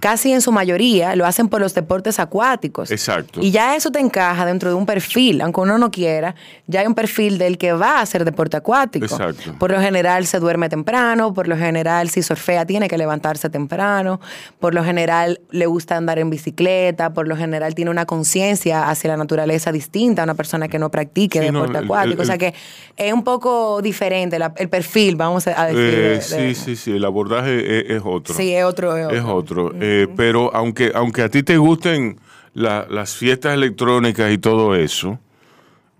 casi 0.00 0.32
en 0.32 0.40
su 0.40 0.52
mayoría, 0.52 1.14
lo 1.16 1.26
hacen 1.26 1.48
por 1.48 1.60
los 1.60 1.74
deportes 1.74 2.18
acuáticos. 2.18 2.90
Exacto. 2.90 3.40
Y 3.42 3.50
ya 3.50 3.76
eso 3.76 3.90
te 3.90 4.00
encaja 4.00 4.46
dentro 4.46 4.70
de 4.70 4.74
un 4.76 4.86
perfil, 4.86 5.40
aunque 5.40 5.60
uno 5.60 5.78
no 5.78 5.90
quiera, 5.90 6.34
ya 6.66 6.80
hay 6.80 6.86
un 6.86 6.94
perfil 6.94 7.38
del 7.38 7.58
que 7.58 7.72
va 7.72 7.98
a 7.98 8.00
hacer 8.00 8.24
deporte 8.24 8.56
acuático. 8.56 9.04
Exacto. 9.04 9.54
Por 9.58 9.70
lo 9.70 9.80
general 9.80 10.26
se 10.26 10.38
duerme 10.38 10.68
temprano, 10.68 11.34
por 11.34 11.48
lo 11.48 11.56
general 11.56 12.08
si 12.08 12.22
surfea 12.22 12.64
tiene 12.66 12.88
que 12.88 12.96
levantarse 12.98 13.50
temprano, 13.50 14.20
por 14.58 14.74
lo 14.74 14.82
general 14.84 15.40
le 15.50 15.66
gusta 15.66 15.96
andar 15.96 16.18
en 16.18 16.30
bicicleta, 16.30 17.12
por 17.12 17.28
lo 17.28 17.36
general 17.36 17.74
tiene 17.74 17.90
una 17.90 18.06
conciencia 18.06 18.88
hacia 18.88 19.08
la 19.10 19.16
naturaleza 19.16 19.72
distinta 19.72 20.22
a 20.22 20.24
una 20.24 20.34
persona 20.34 20.68
que 20.68 20.78
no 20.78 20.90
practique 20.90 21.40
Sí, 21.40 21.44
deporte 21.46 21.78
acuático. 21.78 22.05
El- 22.12 22.20
o 22.20 22.24
sea 22.24 22.38
que 22.38 22.54
es 22.96 23.12
un 23.12 23.22
poco 23.24 23.80
diferente 23.82 24.38
la- 24.38 24.52
el 24.56 24.68
perfil, 24.68 25.16
vamos 25.16 25.46
a 25.46 25.66
decir. 25.66 25.80
Eh, 25.82 25.96
de- 25.96 26.08
de- 26.16 26.20
sí, 26.20 26.54
sí, 26.54 26.76
sí. 26.76 26.92
El 26.96 27.04
abordaje 27.04 27.78
es, 27.92 27.96
es 27.96 28.02
otro. 28.04 28.34
Sí, 28.34 28.54
es 28.54 28.64
otro. 28.64 28.96
Es 28.96 29.04
otro. 29.06 29.16
Es 29.16 29.24
otro. 29.24 29.72
Eh, 29.80 30.08
pero 30.16 30.54
aunque, 30.54 30.92
aunque 30.94 31.22
a 31.22 31.28
ti 31.28 31.42
te 31.42 31.56
gusten 31.58 32.18
la- 32.54 32.86
las 32.88 33.14
fiestas 33.16 33.54
electrónicas 33.54 34.30
y 34.32 34.38
todo 34.38 34.74
eso, 34.74 35.18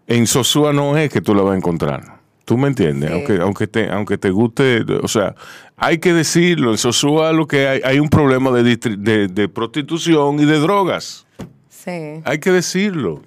en 0.06 0.26
Sosúa 0.26 0.72
no 0.72 0.96
es 0.96 1.10
que 1.12 1.20
tú 1.20 1.34
la 1.34 1.42
vas 1.42 1.54
a 1.54 1.56
encontrar. 1.56 2.16
¿Tú 2.44 2.56
me 2.56 2.68
entiendes? 2.68 3.10
Sí. 3.10 3.14
Aunque, 3.16 3.42
aunque, 3.42 3.66
te, 3.66 3.90
aunque 3.90 4.18
te 4.18 4.30
guste, 4.30 4.84
o 5.02 5.08
sea, 5.08 5.34
hay 5.76 5.98
que 5.98 6.12
decirlo, 6.12 6.70
en 6.70 6.78
Sosúa 6.78 7.32
lo 7.32 7.48
que 7.48 7.66
hay, 7.66 7.80
hay 7.84 7.98
un 7.98 8.08
problema 8.08 8.52
de, 8.52 8.62
distri- 8.62 8.96
de, 8.96 9.26
de 9.26 9.48
prostitución 9.48 10.38
y 10.38 10.44
de 10.44 10.60
drogas. 10.60 11.26
Sí. 11.68 11.90
Hay 12.24 12.38
que 12.38 12.52
decirlo. 12.52 13.22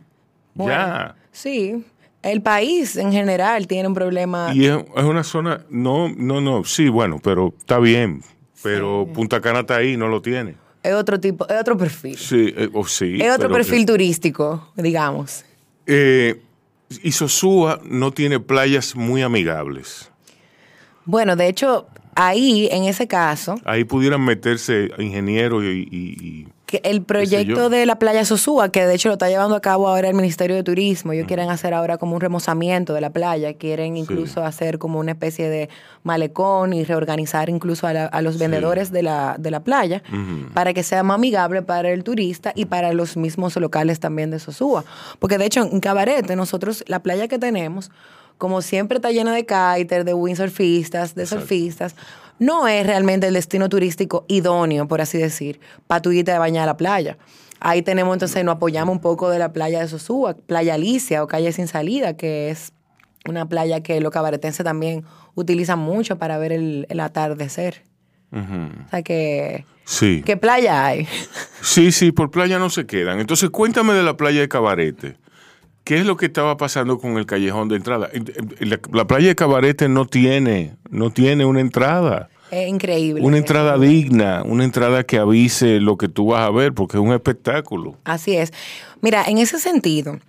Bueno, 0.54 0.72
ya. 0.74 1.16
Sí. 1.34 1.84
El 2.22 2.42
país 2.42 2.96
en 2.98 3.12
general 3.12 3.66
tiene 3.68 3.88
un 3.88 3.94
problema. 3.94 4.52
Y 4.54 4.66
es, 4.66 4.78
es 4.96 5.04
una 5.04 5.24
zona, 5.24 5.66
no, 5.70 6.10
no, 6.10 6.42
no, 6.42 6.64
sí, 6.66 6.90
bueno, 6.90 7.20
pero 7.24 7.54
está 7.58 7.80
bien. 7.80 8.22
Pero 8.62 9.08
Punta 9.14 9.40
Cana 9.40 9.62
está 9.62 9.78
ahí, 9.78 9.96
no 9.96 10.08
lo 10.10 10.22
tiene. 10.22 10.56
Es 10.84 10.94
otro 10.94 11.20
tipo, 11.20 11.48
es 11.48 11.60
otro 11.60 11.78
perfil. 11.78 12.18
Sí, 12.18 12.54
eh, 12.56 12.70
o 12.74 12.86
sí. 12.86 13.18
es 13.22 13.34
otro 13.34 13.50
perfil 13.50 13.86
turístico, 13.86 14.72
digamos. 14.76 15.46
Eh, 15.86 16.42
y 17.04 17.12
Sosúa 17.14 17.80
no 17.86 18.12
tiene 18.12 18.40
playas 18.40 18.96
muy 18.96 19.22
amigables. 19.22 20.12
Bueno, 21.06 21.36
de 21.36 21.48
hecho, 21.48 21.88
ahí, 22.16 22.68
en 22.72 22.84
ese 22.84 23.08
caso, 23.08 23.60
Ahí 23.66 23.84
pudieran 23.86 24.22
meterse 24.24 24.90
ingenieros 24.98 25.64
y, 25.64 25.88
y- 25.90 26.18
y- 26.22 26.48
que 26.70 26.82
el 26.84 27.02
proyecto 27.02 27.70
de 27.70 27.86
la 27.88 27.98
playa 27.98 28.24
Sosúa, 28.26 28.70
que 28.70 28.86
de 28.86 28.94
hecho 28.94 29.10
lo 29.10 29.14
está 29.14 29.28
llevando 29.28 29.56
a 29.56 29.60
cabo 29.62 29.88
ahora 29.88 30.08
el 30.08 30.14
Ministerio 30.14 30.56
de 30.56 30.64
Turismo, 30.64 31.14
ellos 31.14 31.26
quieren 31.28 31.50
hacer 31.50 31.74
ahora 31.74 31.98
como 31.98 32.14
un 32.14 32.22
remozamiento 32.22 32.94
de 32.94 33.02
la 33.02 33.10
playa, 33.10 33.54
quieren 33.56 33.98
incluso 33.98 34.44
hacer 34.44 34.78
como 34.78 35.00
una 35.00 35.12
especie 35.14 35.50
de 35.50 35.68
malecón 36.04 36.74
y 36.74 36.84
reorganizar 36.84 37.50
incluso 37.50 37.88
a, 37.88 37.94
la- 37.94 38.06
a 38.06 38.22
los 38.22 38.38
vendedores 38.38 38.92
de, 38.92 39.04
la, 39.04 39.36
de 39.40 39.52
la 39.52 39.62
playa 39.62 40.04
para 40.54 40.74
que 40.74 40.84
sea 40.84 41.02
más 41.04 41.16
amigable 41.16 41.62
para 41.64 41.90
el 41.90 42.04
turista 42.04 42.52
y 42.56 42.66
para 42.66 42.94
los 42.94 43.18
mismos 43.18 43.56
locales 43.56 44.00
también 44.00 44.30
de 44.32 44.40
Sosúa. 44.40 44.86
Porque 45.20 45.38
de 45.38 45.46
hecho 45.46 45.62
en 45.64 45.80
Cabarete 45.80 46.36
nosotros, 46.36 46.84
la 46.88 47.00
playa 47.02 47.28
que 47.28 47.40
tenemos, 47.40 47.90
como 48.38 48.62
siempre 48.62 48.98
está 48.98 49.12
llena 49.12 49.34
de 49.34 49.46
kiter, 49.46 50.06
de 50.06 50.14
windsurfistas, 50.14 51.16
de 51.16 51.26
surfistas, 51.26 51.96
no 52.40 52.68
es 52.68 52.86
realmente 52.86 53.28
el 53.28 53.34
destino 53.34 53.70
turístico 53.70 54.26
idóneo, 54.28 54.88
por 54.88 55.02
así 55.02 55.18
decir, 55.18 55.60
para 55.88 56.02
tu 56.02 56.12
irte 56.12 56.32
a 56.32 56.40
bañar 56.40 56.64
a 56.64 56.68
la 56.68 56.78
playa. 56.78 57.18
Ahí 57.60 57.82
tenemos 57.82 58.14
entonces, 58.16 58.44
nos 58.46 58.56
apoyamos 58.56 58.94
un 58.96 59.02
poco 59.02 59.30
de 59.30 59.38
la 59.40 59.52
playa 59.52 59.82
de 59.82 59.88
Sosúa, 59.90 60.34
Playa 60.36 60.76
Alicia 60.76 61.22
o 61.24 61.28
Calle 61.28 61.52
Sin 61.52 61.68
Salida, 61.68 62.16
que 62.16 62.50
es 62.50 62.72
una 63.28 63.48
playa 63.48 63.82
que 63.84 64.00
los 64.00 64.12
cabaretenses 64.14 64.64
también 64.64 65.04
utilizan 65.36 65.78
mucho 65.80 66.18
para 66.18 66.38
ver 66.38 66.54
el, 66.54 66.86
el 66.90 67.00
atardecer. 67.02 67.84
O 68.32 68.90
sea 68.90 69.02
que, 69.02 69.66
Sí. 69.84 70.22
¿qué 70.26 70.38
playa 70.38 70.86
hay? 70.86 71.08
Sí, 71.62 71.92
sí, 71.92 72.12
por 72.12 72.30
playa 72.32 72.60
no 72.60 72.70
se 72.70 72.86
quedan. 72.86 73.20
Entonces, 73.20 73.50
cuéntame 73.50 73.94
de 73.94 74.04
la 74.04 74.16
playa 74.16 74.40
de 74.40 74.48
Cabarete. 74.48 75.18
¿Qué 75.84 75.98
es 75.98 76.06
lo 76.06 76.18
que 76.18 76.28
estaba 76.28 76.58
pasando 76.58 77.00
con 77.00 77.18
el 77.18 77.26
callejón 77.26 77.68
de 77.70 77.78
entrada? 77.78 78.10
La, 78.60 78.80
la 78.92 79.08
playa 79.08 79.30
de 79.30 79.36
Cabarete 79.36 79.90
no 79.90 80.06
tiene, 80.06 80.76
no 80.90 81.12
tiene 81.12 81.46
una 81.46 81.62
entrada. 81.62 82.30
Es 82.52 82.68
increíble. 82.68 83.22
Una 83.24 83.38
entrada 83.38 83.78
digna, 83.78 84.44
una 84.44 84.64
entrada 84.64 85.04
que 85.04 85.18
avise 85.18 85.80
lo 85.80 85.98
que 85.98 86.08
tú 86.08 86.28
vas 86.28 86.48
a 86.48 86.52
ver, 86.52 86.74
porque 86.74 86.98
es 86.98 87.04
un 87.04 87.14
espectáculo. 87.14 87.98
Así 88.04 88.36
es. 88.36 88.52
Mira, 89.02 89.24
en 89.28 89.38
ese 89.38 89.60
sentido, 89.60 90.20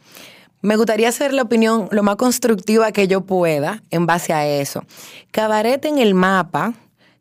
me 0.62 0.76
gustaría 0.76 1.09
hacer 1.09 1.33
la 1.33 1.42
opinión 1.42 1.88
lo 1.90 2.02
más 2.02 2.16
constructiva 2.16 2.92
que 2.92 3.09
yo 3.09 3.23
pueda 3.23 3.83
en 3.90 4.07
base 4.07 4.33
a 4.35 4.47
eso. 4.47 4.85
Cabaret 5.30 5.83
en 5.87 5.99
el 5.99 6.14
mapa 6.14 6.75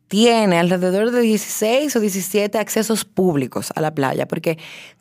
tiene 0.08 0.58
alrededor 0.58 1.10
de 1.10 1.22
16 1.22 1.94
o 1.96 2.00
17 2.00 2.58
accesos 2.58 3.04
públicos 3.04 3.72
a 3.74 3.80
la 3.80 3.94
playa, 3.94 4.26
porque 4.26 4.58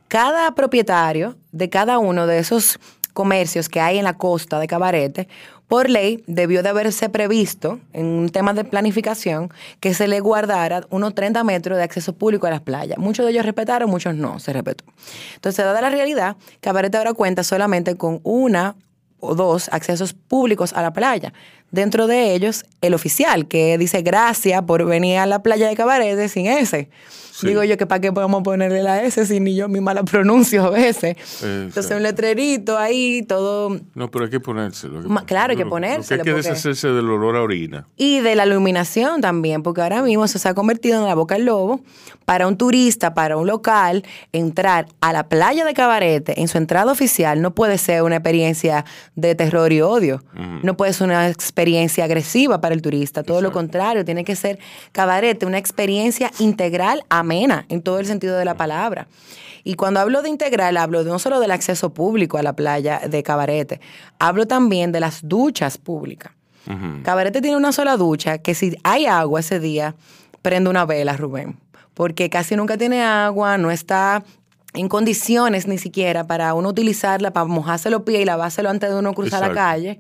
cada 0.08 0.56
propietario 0.56 1.36
de 1.52 1.70
cada 1.70 2.00
uno 2.00 2.28
de 2.28 2.40
esos 2.40 2.80
comercios 3.14 3.70
que 3.70 3.80
hay 3.80 3.98
en 3.98 4.04
la 4.04 4.18
costa 4.18 4.60
de 4.60 4.68
Cabarete, 4.68 5.28
por 5.68 5.88
ley 5.88 6.24
debió 6.26 6.64
de 6.64 6.70
haberse 6.70 7.10
previsto 7.10 7.80
en 7.94 8.08
un 8.08 8.30
tema 8.30 8.54
de 8.54 8.64
planificación 8.64 9.52
que 9.80 9.94
se 9.94 10.08
le 10.08 10.20
guardara 10.20 10.88
unos 10.90 11.14
30 11.14 11.44
metros 11.44 11.78
de 11.78 11.84
acceso 11.84 12.14
público 12.14 12.48
a 12.48 12.50
las 12.50 12.62
playas. 12.62 12.98
Muchos 12.98 13.26
de 13.26 13.32
ellos 13.32 13.46
respetaron, 13.46 13.90
muchos 13.90 14.16
no, 14.16 14.40
se 14.40 14.52
respetó. 14.52 14.84
Entonces, 15.36 15.64
dada 15.64 15.80
la 15.80 15.92
realidad, 15.92 16.38
Cabarete 16.60 16.98
ahora 16.98 17.14
cuenta 17.14 17.44
solamente 17.44 17.96
con 17.96 18.20
una 18.24 18.76
o 19.20 19.36
dos 19.36 19.70
accesos 19.72 20.14
públicos 20.14 20.74
a 20.74 20.82
la 20.82 20.92
playa. 20.92 21.34
Dentro 21.72 22.08
de 22.08 22.34
ellos, 22.34 22.66
el 22.82 22.94
oficial, 22.94 23.48
que 23.48 23.78
dice 23.78 24.02
gracias 24.02 24.62
por 24.64 24.86
venir 24.86 25.18
a 25.20 25.26
la 25.26 25.44
playa 25.44 25.68
de 25.68 25.76
Cabarete 25.76 26.28
sin. 26.30 26.48
Sí. 26.66 27.48
Digo 27.48 27.64
yo 27.64 27.78
que 27.78 27.86
para 27.88 28.02
qué 28.02 28.12
podemos 28.12 28.44
ponerle 28.44 28.84
la 28.84 29.02
S 29.04 29.26
si 29.26 29.40
ni 29.40 29.56
yo 29.56 29.70
misma 29.70 29.94
la 29.94 30.04
pronuncio 30.04 30.66
a 30.66 30.70
veces. 30.72 31.16
Entonces 31.42 31.96
un 31.96 32.04
letrerito 32.04 32.78
ahí, 32.78 33.22
todo... 33.22 33.80
No, 33.96 34.12
pero 34.12 34.26
hay 34.26 34.32
que 34.32 34.42
ponérselo. 34.42 35.02
Ma- 35.08 35.24
claro, 35.26 35.52
hay 35.52 35.58
que 35.58 35.64
Lo- 35.64 35.70
ponérselo, 35.70 36.18
Lo 36.18 36.24
que 36.26 36.30
hay 36.32 36.36
que 36.36 36.42
porque- 36.42 36.50
deshacerse 36.50 36.90
del 36.90 37.10
olor 37.10 37.38
a 37.38 37.42
orina. 37.42 37.88
Y 37.96 38.20
de 38.20 38.36
la 38.36 38.46
iluminación 38.46 39.22
también, 39.22 39.64
porque 39.64 39.80
ahora 39.82 40.02
mismo 40.02 40.26
eso 40.26 40.38
se 40.38 40.50
ha 40.50 40.54
convertido 40.54 41.00
en 41.00 41.06
la 41.08 41.16
boca 41.16 41.36
del 41.36 41.46
lobo 41.46 41.80
para 42.26 42.46
un 42.46 42.58
turista, 42.58 43.14
para 43.14 43.38
un 43.38 43.48
local, 43.48 44.04
entrar 44.34 44.88
a 45.00 45.14
la 45.14 45.30
playa 45.30 45.64
de 45.64 45.74
Cabarete 45.74 46.42
en 46.42 46.50
su 46.50 46.58
entrada 46.58 46.92
oficial 46.92 47.42
no 47.42 47.56
puede 47.56 47.78
ser 47.78 48.04
una 48.04 48.18
experiencia 48.18 48.84
de 49.16 49.34
terror 49.36 49.72
y 49.72 49.80
odio. 49.80 50.24
No 50.62 50.76
puede 50.76 50.92
ser 50.92 51.08
una 51.08 51.30
experiencia 51.30 51.59
agresiva 52.04 52.62
para 52.62 52.74
el 52.74 52.82
turista. 52.82 53.24
Todo 53.24 53.42
lo 53.42 53.52
contrario, 53.52 54.06
tiene 54.06 54.24
que 54.24 54.36
ser 54.36 54.60
Cabarete 54.92 55.46
una 55.46 55.58
experiencia 55.58 56.32
integral, 56.40 57.04
amena, 57.10 57.66
en 57.70 57.82
todo 57.82 58.00
el 58.00 58.06
sentido 58.06 58.38
de 58.38 58.46
la 58.46 58.56
palabra. 58.56 59.08
Y 59.64 59.76
cuando 59.76 60.00
hablo 60.00 60.22
de 60.22 60.30
integral, 60.30 60.78
hablo 60.78 61.04
de 61.04 61.10
no 61.10 61.20
solo 61.20 61.40
del 61.40 61.52
acceso 61.52 61.94
público 61.94 62.38
a 62.38 62.44
la 62.44 62.54
playa 62.54 63.02
de 63.08 63.24
Cabarete, 63.24 63.82
hablo 64.20 64.48
también 64.48 64.92
de 64.92 65.00
las 65.00 65.28
duchas 65.28 65.78
públicas. 65.78 66.32
Cabarete 67.04 67.42
tiene 67.42 67.58
una 67.58 67.72
sola 67.72 67.98
ducha 67.98 68.38
que 68.38 68.54
si 68.54 68.78
hay 68.84 69.08
agua 69.08 69.40
ese 69.40 69.60
día, 69.60 69.96
prende 70.42 70.70
una 70.70 70.86
vela, 70.86 71.18
Rubén. 71.18 71.58
Porque 71.96 72.30
casi 72.30 72.56
nunca 72.56 72.78
tiene 72.78 73.04
agua, 73.04 73.58
no 73.58 73.72
está 73.72 74.24
en 74.74 74.88
condiciones 74.88 75.68
ni 75.68 75.78
siquiera 75.78 76.28
para 76.28 76.54
uno 76.54 76.70
utilizarla, 76.70 77.32
para 77.34 77.46
mojarse 77.46 77.90
los 77.90 78.04
pies 78.04 78.22
y 78.22 78.26
lavárselo 78.26 78.70
antes 78.70 78.90
de 78.90 78.96
uno 78.98 79.14
cruzar 79.14 79.42
la 79.42 79.48
calle. 79.54 80.00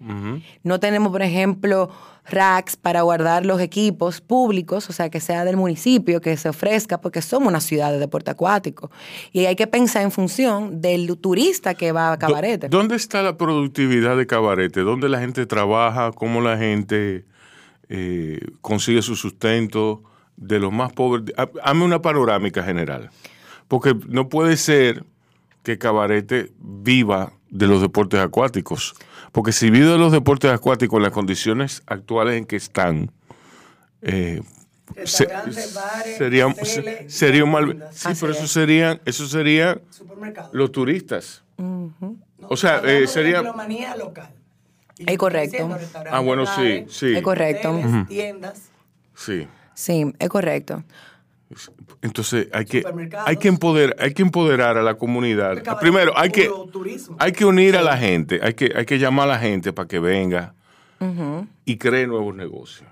No 0.63 0.79
tenemos, 0.79 1.11
por 1.11 1.23
ejemplo, 1.23 1.89
racks 2.29 2.75
para 2.77 3.01
guardar 3.01 3.43
los 3.47 3.59
equipos 3.61 4.21
públicos, 4.21 4.87
o 4.87 4.93
sea, 4.93 5.09
que 5.09 5.19
sea 5.19 5.43
del 5.43 5.57
municipio, 5.57 6.21
que 6.21 6.37
se 6.37 6.49
ofrezca, 6.49 7.01
porque 7.01 7.23
somos 7.23 7.49
una 7.49 7.61
ciudad 7.61 7.91
de 7.91 7.97
deporte 7.97 8.29
acuático. 8.29 8.91
Y 9.31 9.45
hay 9.45 9.55
que 9.55 9.65
pensar 9.65 10.03
en 10.03 10.11
función 10.11 10.79
del 10.81 11.17
turista 11.17 11.73
que 11.73 11.91
va 11.91 12.11
a 12.11 12.19
Cabarete. 12.19 12.69
¿Dónde 12.69 12.95
está 12.95 13.23
la 13.23 13.35
productividad 13.37 14.15
de 14.17 14.27
Cabarete? 14.27 14.81
¿Dónde 14.81 15.09
la 15.09 15.19
gente 15.19 15.47
trabaja? 15.47 16.11
¿Cómo 16.11 16.41
la 16.41 16.57
gente 16.57 17.25
eh, 17.89 18.39
consigue 18.61 19.01
su 19.01 19.15
sustento 19.15 20.03
de 20.37 20.59
los 20.59 20.71
más 20.71 20.93
pobres. 20.93 21.33
Ha- 21.37 21.49
Hazme 21.63 21.83
una 21.85 22.01
panorámica 22.03 22.61
general. 22.63 23.09
Porque 23.69 23.95
no 24.07 24.27
puede 24.27 24.57
ser 24.57 25.05
que 25.63 25.77
Cabarete 25.77 26.51
viva 26.59 27.31
de 27.49 27.67
los 27.67 27.81
deportes 27.81 28.19
acuáticos. 28.19 28.95
Porque 29.31 29.51
si 29.53 29.69
vive 29.69 29.85
de 29.87 29.97
los 29.97 30.11
deportes 30.11 30.51
acuáticos 30.51 30.97
en 30.97 31.03
las 31.03 31.11
condiciones 31.13 31.83
actuales 31.85 32.37
en 32.37 32.45
que 32.45 32.55
están, 32.57 33.11
eh, 34.01 34.41
se- 35.05 35.25
Restaurantes, 35.25 35.73
bares, 35.75 36.17
sería, 36.17 36.47
hoteles, 36.47 37.13
sería 37.13 37.43
un 37.43 37.51
mal. 37.51 37.87
Sí, 37.91 38.09
pero 38.19 38.31
es. 38.33 38.37
eso 38.39 38.47
serían, 38.47 38.99
eso 39.05 39.27
serían 39.27 39.81
los 40.51 40.71
turistas. 40.71 41.43
No, 41.57 41.93
o 42.47 42.57
sea, 42.57 42.81
eh, 42.83 43.05
sería- 43.07 43.41
local. 43.95 44.29
Es 44.97 45.17
correcto. 45.17 45.77
Ah, 46.11 46.19
bueno, 46.19 46.45
sí, 46.45 46.51
bares, 46.61 46.93
sí. 46.93 47.15
Es 47.15 47.21
correcto. 47.21 47.69
hoteles, 47.71 48.07
tiendas. 48.07 48.69
Sí. 49.15 49.47
Sí, 49.75 50.11
es 50.17 50.29
correcto. 50.29 50.83
Entonces 52.01 52.47
hay 52.53 52.65
que, 52.65 52.83
hay 53.25 53.37
que 53.37 53.47
empoderar, 53.47 53.95
hay 53.99 54.13
que 54.13 54.21
empoderar 54.21 54.77
a 54.77 54.83
la 54.83 54.95
comunidad. 54.95 55.57
Primero, 55.79 56.13
hay 56.15 56.29
que, 56.29 56.49
hay 57.17 57.31
que 57.31 57.45
unir 57.45 57.75
a 57.75 57.81
la 57.81 57.97
gente, 57.97 58.39
hay 58.43 58.53
que, 58.53 58.71
hay 58.75 58.85
que 58.85 58.99
llamar 58.99 59.27
a 59.29 59.33
la 59.33 59.39
gente 59.39 59.73
para 59.73 59.87
que 59.87 59.99
venga 59.99 60.53
y 61.65 61.77
cree 61.77 62.07
nuevos 62.07 62.35
negocios. 62.35 62.87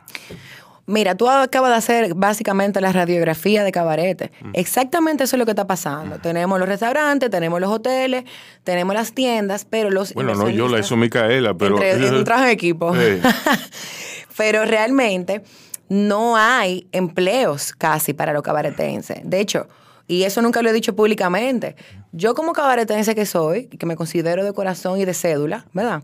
Mira, 0.90 1.16
tú 1.16 1.30
acabas 1.30 1.72
de 1.72 1.76
hacer 1.76 2.14
básicamente 2.16 2.80
la 2.80 2.94
radiografía 2.94 3.66
de 3.66 3.74
cabarete. 3.74 4.32
Exactamente 4.54 5.26
eso 5.26 5.36
es 5.36 5.40
lo 5.40 5.44
que 5.46 5.52
está 5.52 5.68
pasando. 5.68 6.18
Tenemos 6.20 6.58
los 6.58 6.68
restaurantes, 6.70 7.30
tenemos 7.30 7.60
los 7.60 7.70
hoteles, 7.70 8.24
tenemos 8.64 8.96
las 8.96 9.12
tiendas, 9.12 9.66
pero 9.70 9.90
los 9.92 10.14
Bueno, 10.14 10.34
no, 10.34 10.50
yo 10.50 10.70
la 10.70 10.80
hizo 10.80 10.96
Micaela, 10.96 11.54
pero... 11.56 11.76
Entre- 11.76 12.08
en 12.08 12.16
un 12.16 12.24
trabajo 12.24 12.46
en 12.46 12.52
equipo. 12.52 12.94
Pero 14.38 14.66
realmente 14.66 15.42
no 15.90 16.36
hay 16.38 16.88
empleos 16.92 17.74
casi 17.74 18.14
para 18.14 18.34
los 18.34 18.42
cabaretenses. 18.44 19.20
De 19.24 19.40
hecho, 19.40 19.68
y 20.08 20.24
eso 20.24 20.42
nunca 20.42 20.62
lo 20.62 20.70
he 20.70 20.74
dicho 20.74 20.96
públicamente, 20.96 21.76
yo 22.12 22.34
como 22.34 22.54
cabaretense 22.54 23.14
que 23.16 23.26
soy, 23.26 23.68
que 23.68 23.86
me 23.86 23.96
considero 23.96 24.44
de 24.44 24.54
corazón 24.54 25.00
y 25.00 25.06
de 25.06 25.14
cédula, 25.14 25.66
¿verdad? 25.74 26.02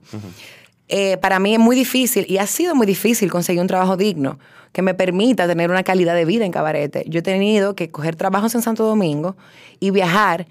Eh, 0.89 1.17
para 1.17 1.39
mí 1.39 1.53
es 1.53 1.59
muy 1.59 1.75
difícil 1.75 2.25
y 2.27 2.37
ha 2.37 2.45
sido 2.47 2.75
muy 2.75 2.85
difícil 2.85 3.31
conseguir 3.31 3.61
un 3.61 3.67
trabajo 3.67 3.95
digno 3.97 4.37
que 4.73 4.81
me 4.81 4.93
permita 4.93 5.47
tener 5.47 5.69
una 5.69 5.83
calidad 5.83 6.15
de 6.15 6.25
vida 6.25 6.45
en 6.45 6.51
cabarete. 6.51 7.05
Yo 7.07 7.19
he 7.19 7.21
tenido 7.21 7.75
que 7.75 7.89
coger 7.91 8.15
trabajos 8.15 8.53
en 8.55 8.61
Santo 8.61 8.83
Domingo 8.85 9.35
y 9.79 9.91
viajar 9.91 10.47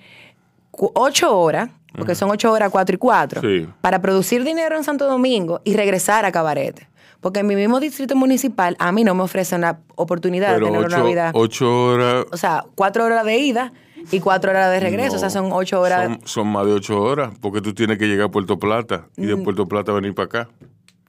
ocho 0.73 1.39
horas, 1.39 1.71
porque 1.97 2.15
son 2.15 2.31
ocho 2.31 2.51
horas, 2.51 2.71
cuatro 2.71 2.95
y 2.95 2.99
cuatro, 2.99 3.41
Sí. 3.43 3.69
para 3.81 4.01
producir 4.01 4.45
dinero 4.45 4.77
en 4.77 4.85
Santo 4.85 5.07
Domingo 5.07 5.61
y 5.65 5.75
regresar 5.77 6.25
a 6.25 6.33
cabarete. 6.33 6.89
Porque 7.23 7.41
en 7.41 7.47
mi 7.47 7.57
mismo 7.57 7.81
distrito 7.81 8.15
municipal 8.17 8.77
a 8.79 8.93
mí 8.93 9.03
no 9.05 9.15
me 9.15 9.23
ofrece 9.23 9.55
una 9.57 9.79
oportunidad 9.95 10.53
Pero 10.55 10.67
de 10.67 10.73
tener 10.73 10.87
una 10.87 11.03
vida. 11.03 11.31
ocho 11.35 11.87
horas... 11.87 12.27
O 12.33 12.37
sea, 12.37 12.65
cuatro 12.75 13.05
horas 13.07 13.25
de 13.25 13.39
ida 13.39 13.73
y 14.11 14.21
cuatro 14.21 14.51
horas 14.51 14.71
de 14.71 14.81
regreso. 14.81 15.13
no, 15.13 15.17
o 15.17 15.21
sea, 15.21 15.31
son 15.31 15.49
ocho 15.53 15.81
horas. 15.81 16.05
Son, 16.05 16.21
son 16.25 16.47
más 16.49 16.67
de 16.67 16.73
ocho 16.73 17.01
horas, 17.01 17.33
porque 17.41 17.61
tú 17.63 17.73
tienes 17.73 17.97
que 17.97 18.07
llegar 18.09 18.27
a 18.27 18.31
Puerto 18.31 18.59
Plata 18.59 19.07
y 19.17 19.23
Mm. 19.23 19.27
de 19.29 19.37
Puerto 19.39 19.67
Plata 19.69 19.93
venir 19.93 20.15
para 20.15 20.27
acá. 20.27 20.49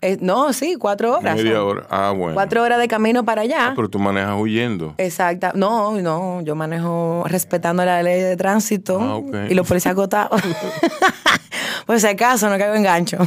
eh, 0.01 0.17
no, 0.21 0.53
sí, 0.53 0.75
cuatro 0.77 1.17
horas. 1.17 1.35
Media 1.35 1.53
son. 1.55 1.61
hora. 1.67 1.87
Ah, 1.89 2.11
bueno. 2.15 2.35
Cuatro 2.35 2.61
horas 2.61 2.77
de 2.77 2.87
camino 2.87 3.25
para 3.25 3.41
allá. 3.41 3.69
Ah, 3.69 3.73
pero 3.75 3.89
tú 3.89 3.97
manejas 3.97 4.35
huyendo. 4.39 4.93
Exacta. 4.99 5.51
No, 5.55 5.93
no, 5.99 6.41
yo 6.41 6.55
manejo 6.55 7.23
respetando 7.25 7.83
la 7.85 8.03
ley 8.03 8.21
de 8.21 8.37
tránsito 8.37 8.99
Ah, 9.01 9.15
ok. 9.15 9.35
y 9.49 9.53
los 9.55 9.65
policías 9.67 9.93
acotados. 9.93 10.39
Por 11.87 11.99
si 11.99 12.05
acaso 12.07 12.49
no 12.49 12.57
caigo 12.59 12.75
en 12.75 12.83
gancho. 12.83 13.17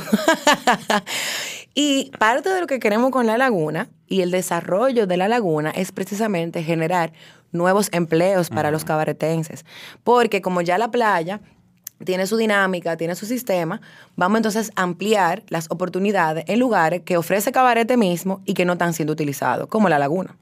Y 1.79 2.11
parte 2.19 2.49
de 2.49 2.61
lo 2.63 2.67
que 2.67 2.81
queremos 2.81 3.11
con 3.11 3.27
la 3.27 3.37
laguna 3.37 3.89
y 4.09 4.23
el 4.23 4.31
desarrollo 4.31 5.07
de 5.07 5.17
la 5.19 5.29
laguna 5.29 5.71
es 5.71 5.93
precisamente 5.93 6.63
generar 6.63 7.13
nuevos 7.53 7.91
empleos 7.93 8.49
para 8.49 8.71
los 8.71 8.85
cabaretenses. 8.85 9.65
Porque 10.03 10.41
como 10.41 10.63
ya 10.63 10.79
la 10.79 10.91
playa 10.91 11.41
tiene 12.05 12.27
su 12.27 12.37
dinámica, 12.39 12.97
tiene 12.97 13.15
su 13.15 13.27
sistema, 13.27 13.81
vamos 14.17 14.39
entonces 14.39 14.73
a 14.75 14.83
ampliar 14.83 15.43
las 15.49 15.71
oportunidades 15.71 16.45
en 16.49 16.59
lugares 16.61 17.03
que 17.03 17.17
ofrece 17.19 17.53
cabarete 17.53 17.97
mismo 17.97 18.41
y 18.47 18.55
que 18.55 18.65
no 18.65 18.73
están 18.73 18.95
siendo 18.95 19.13
utilizados, 19.13 19.69
como 19.69 19.89
la 19.89 19.99
laguna. 19.99 20.35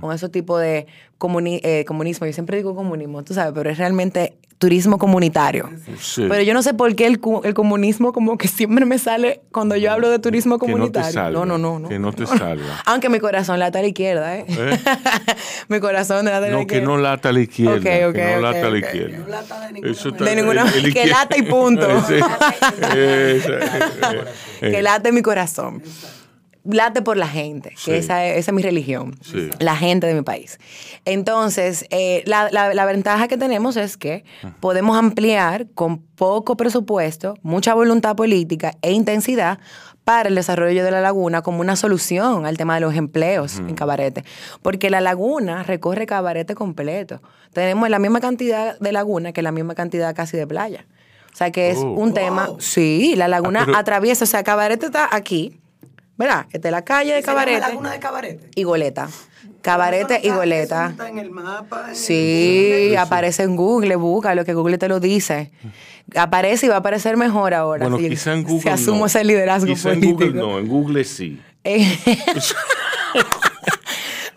Con 0.00 0.12
ese 0.14 0.28
tipo 0.28 0.58
de 0.58 0.86
comuni- 1.18 1.60
eh, 1.64 1.84
comunismo, 1.84 2.26
yo 2.26 2.32
siempre 2.32 2.56
digo 2.56 2.74
comunismo, 2.74 3.24
tú 3.24 3.34
sabes, 3.34 3.52
pero 3.52 3.68
es 3.68 3.78
realmente 3.78 4.36
turismo 4.62 4.96
comunitario. 4.96 5.68
Sí. 6.00 6.24
Pero 6.28 6.40
yo 6.42 6.54
no 6.54 6.62
sé 6.62 6.72
por 6.72 6.94
qué 6.94 7.06
el, 7.06 7.18
cu- 7.18 7.40
el 7.42 7.52
comunismo 7.52 8.12
como 8.12 8.38
que 8.38 8.46
siempre 8.46 8.86
me 8.86 8.96
sale 8.98 9.40
cuando 9.50 9.74
yo 9.76 9.90
hablo 9.90 10.08
de 10.08 10.20
turismo 10.20 10.56
Que 10.58 10.68
no 10.68 10.88
te 10.90 11.00
comunitario. 11.00 11.30
no, 11.32 11.44
no, 11.44 11.58
no, 11.58 11.78
no. 11.80 11.88
Que 11.88 11.98
no 11.98 12.12
te 12.12 12.26
salga. 12.26 12.80
Aunque 12.86 13.08
mi 13.08 13.18
corazón 13.18 13.58
lata 13.58 13.80
a 13.80 13.82
la 13.82 13.88
izquierda, 13.88 14.36
¿eh? 14.38 14.44
¿Eh? 14.48 14.78
mi 15.68 15.80
corazón 15.80 16.26
lata 16.26 16.38
a 16.38 16.40
la 16.42 16.48
No, 16.50 16.56
que 16.58 16.62
izquierda. 16.76 16.86
no 16.86 16.96
lata 16.96 17.28
a 17.28 17.32
la 17.32 17.40
izquierda. 17.40 17.74
Ok, 17.74 18.08
ok, 18.10 18.14
que 18.14 18.24
no 18.30 18.36
ok, 18.36 18.42
lata 18.42 18.66
a 18.66 18.70
la 18.70 18.78
izquierda. 18.78 19.18
No 19.18 19.26
lata 19.28 19.60
de 19.66 19.72
ninguna 19.72 19.92
Eso 19.92 20.08
manera. 20.10 20.16
está- 20.16 20.24
De 20.30 20.36
ninguna- 20.36 20.72
el- 20.78 20.84
el 20.86 20.94
que 20.94 21.06
lata 21.06 21.36
y 21.36 21.42
punto. 21.42 21.88
Que 24.60 24.82
late 24.82 25.12
mi 25.12 25.22
corazón. 25.22 25.82
Late 26.64 27.02
por 27.02 27.16
la 27.16 27.26
gente, 27.26 27.70
que 27.70 27.76
Sí. 27.76 27.90
esa, 27.92 28.24
es, 28.24 28.38
esa 28.38 28.50
es 28.50 28.54
mi 28.54 28.62
religión. 28.62 29.16
Sí. 29.22 29.50
La 29.58 29.74
gente 29.76 30.06
de 30.06 30.14
mi 30.14 30.22
país. 30.22 30.58
Entonces, 31.04 31.86
eh, 31.90 32.22
la, 32.26 32.48
la- 32.50 32.72
la 32.74 32.84
ventaja 32.84 33.28
que 33.28 33.36
tenemos 33.36 33.76
es 33.76 33.96
que 33.96 34.24
podemos 34.60 34.96
ampliar 34.96 35.66
con 35.74 35.98
poco 36.02 36.56
presupuesto, 36.56 37.34
mucha 37.42 37.74
voluntad 37.74 38.14
política 38.16 38.74
e 38.82 38.92
intensidad 38.92 39.58
para 40.04 40.28
el 40.28 40.34
desarrollo 40.34 40.84
de 40.84 40.90
la 40.90 41.00
laguna 41.00 41.42
como 41.42 41.60
una 41.60 41.76
solución 41.76 42.46
al 42.46 42.56
tema 42.56 42.74
de 42.76 42.80
los 42.80 42.94
empleos 42.94 43.58
en 43.58 43.74
Cabarete. 43.74 44.24
Porque 44.62 44.90
la 44.90 45.00
laguna 45.00 45.62
recorre 45.62 46.06
Cabarete 46.06 46.54
completo. 46.54 47.20
Tenemos 47.52 47.88
la 47.90 47.98
misma 47.98 48.20
cantidad 48.20 48.78
de 48.78 48.92
laguna 48.92 49.32
que 49.32 49.42
la 49.42 49.52
misma 49.52 49.74
cantidad 49.74 50.14
casi 50.14 50.36
de 50.36 50.46
playa. 50.46 50.86
O 51.32 51.36
sea 51.36 51.50
que 51.50 51.70
es 51.70 51.78
Oh. 51.78 51.92
un 51.92 52.14
tema. 52.14 52.48
Sí, 52.58 53.14
la 53.16 53.26
laguna 53.28 53.62
Ah, 53.62 53.66
pero- 53.66 53.78
atraviesa. 53.78 54.24
O 54.24 54.26
sea, 54.26 54.42
Cabarete 54.42 54.86
está 54.86 55.08
aquí. 55.14 55.58
¿Verdad? 56.16 56.46
Esta 56.52 56.68
es 56.68 56.72
la 56.72 56.82
calle 56.82 57.12
de 57.14 57.20
¿Se 57.22 57.26
llama 57.26 57.40
Cabarete 57.40 57.60
Laguna 57.60 57.92
de 57.92 57.98
Cabarete. 57.98 58.48
y 58.54 58.62
Goleta. 58.64 59.08
Cabarete 59.62 60.20
y 60.22 60.28
Goleta. 60.30 60.88
está 60.90 61.08
en 61.08 61.18
el 61.18 61.30
mapa. 61.30 61.86
en 61.90 61.96
Sí, 61.96 62.70
el- 62.90 62.96
aparece 62.98 63.42
en 63.44 63.56
Google, 63.56 63.96
busca 63.96 64.34
lo 64.34 64.44
que 64.44 64.54
Google 64.54 64.78
te 64.78 64.88
lo 64.88 65.00
dice. 65.00 65.50
Aparece 66.16 66.66
y 66.66 66.68
va 66.68 66.76
a 66.76 66.78
aparecer 66.78 67.16
mejor 67.16 67.54
ahora. 67.54 67.88
Bueno, 67.88 67.98
si- 67.98 68.08
quizá 68.10 68.34
en 68.34 68.46
si 68.46 68.52
Google 68.52 68.70
asumo 68.70 68.98
no. 69.00 69.06
ese 69.06 69.24
liderazgo 69.24 69.66
Quizá 69.72 69.88
político. 69.90 70.22
en 70.22 70.30
Google 70.32 70.40
no, 70.40 70.58
en 70.58 70.68
Google 70.68 71.04
sí. 71.04 71.40
Eh. 71.64 71.98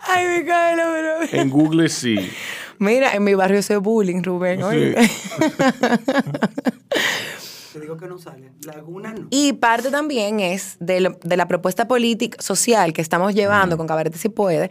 Ay, 0.08 0.26
me 0.26 0.44
cae 0.44 0.76
la 0.76 0.86
broma. 0.88 1.26
En 1.32 1.50
Google 1.50 1.88
sí. 1.88 2.30
Mira, 2.78 3.12
en 3.14 3.24
mi 3.24 3.34
barrio 3.34 3.62
se 3.62 3.76
bullying, 3.78 4.22
Rubén. 4.22 4.62
oye. 4.62 4.94
Te 7.76 7.82
digo 7.82 7.98
que 7.98 8.06
no 8.08 8.16
sale. 8.18 8.52
Laguna 8.64 9.12
no. 9.12 9.26
Y 9.28 9.52
parte 9.52 9.90
también 9.90 10.40
es 10.40 10.78
de, 10.80 11.00
lo- 11.00 11.18
de 11.22 11.36
la 11.36 11.46
propuesta 11.46 11.86
política 11.86 12.40
social 12.40 12.94
que 12.94 13.02
estamos 13.02 13.34
llevando 13.34 13.76
con 13.76 13.86
Cabarete 13.86 14.16
Si 14.16 14.30
Puede, 14.30 14.70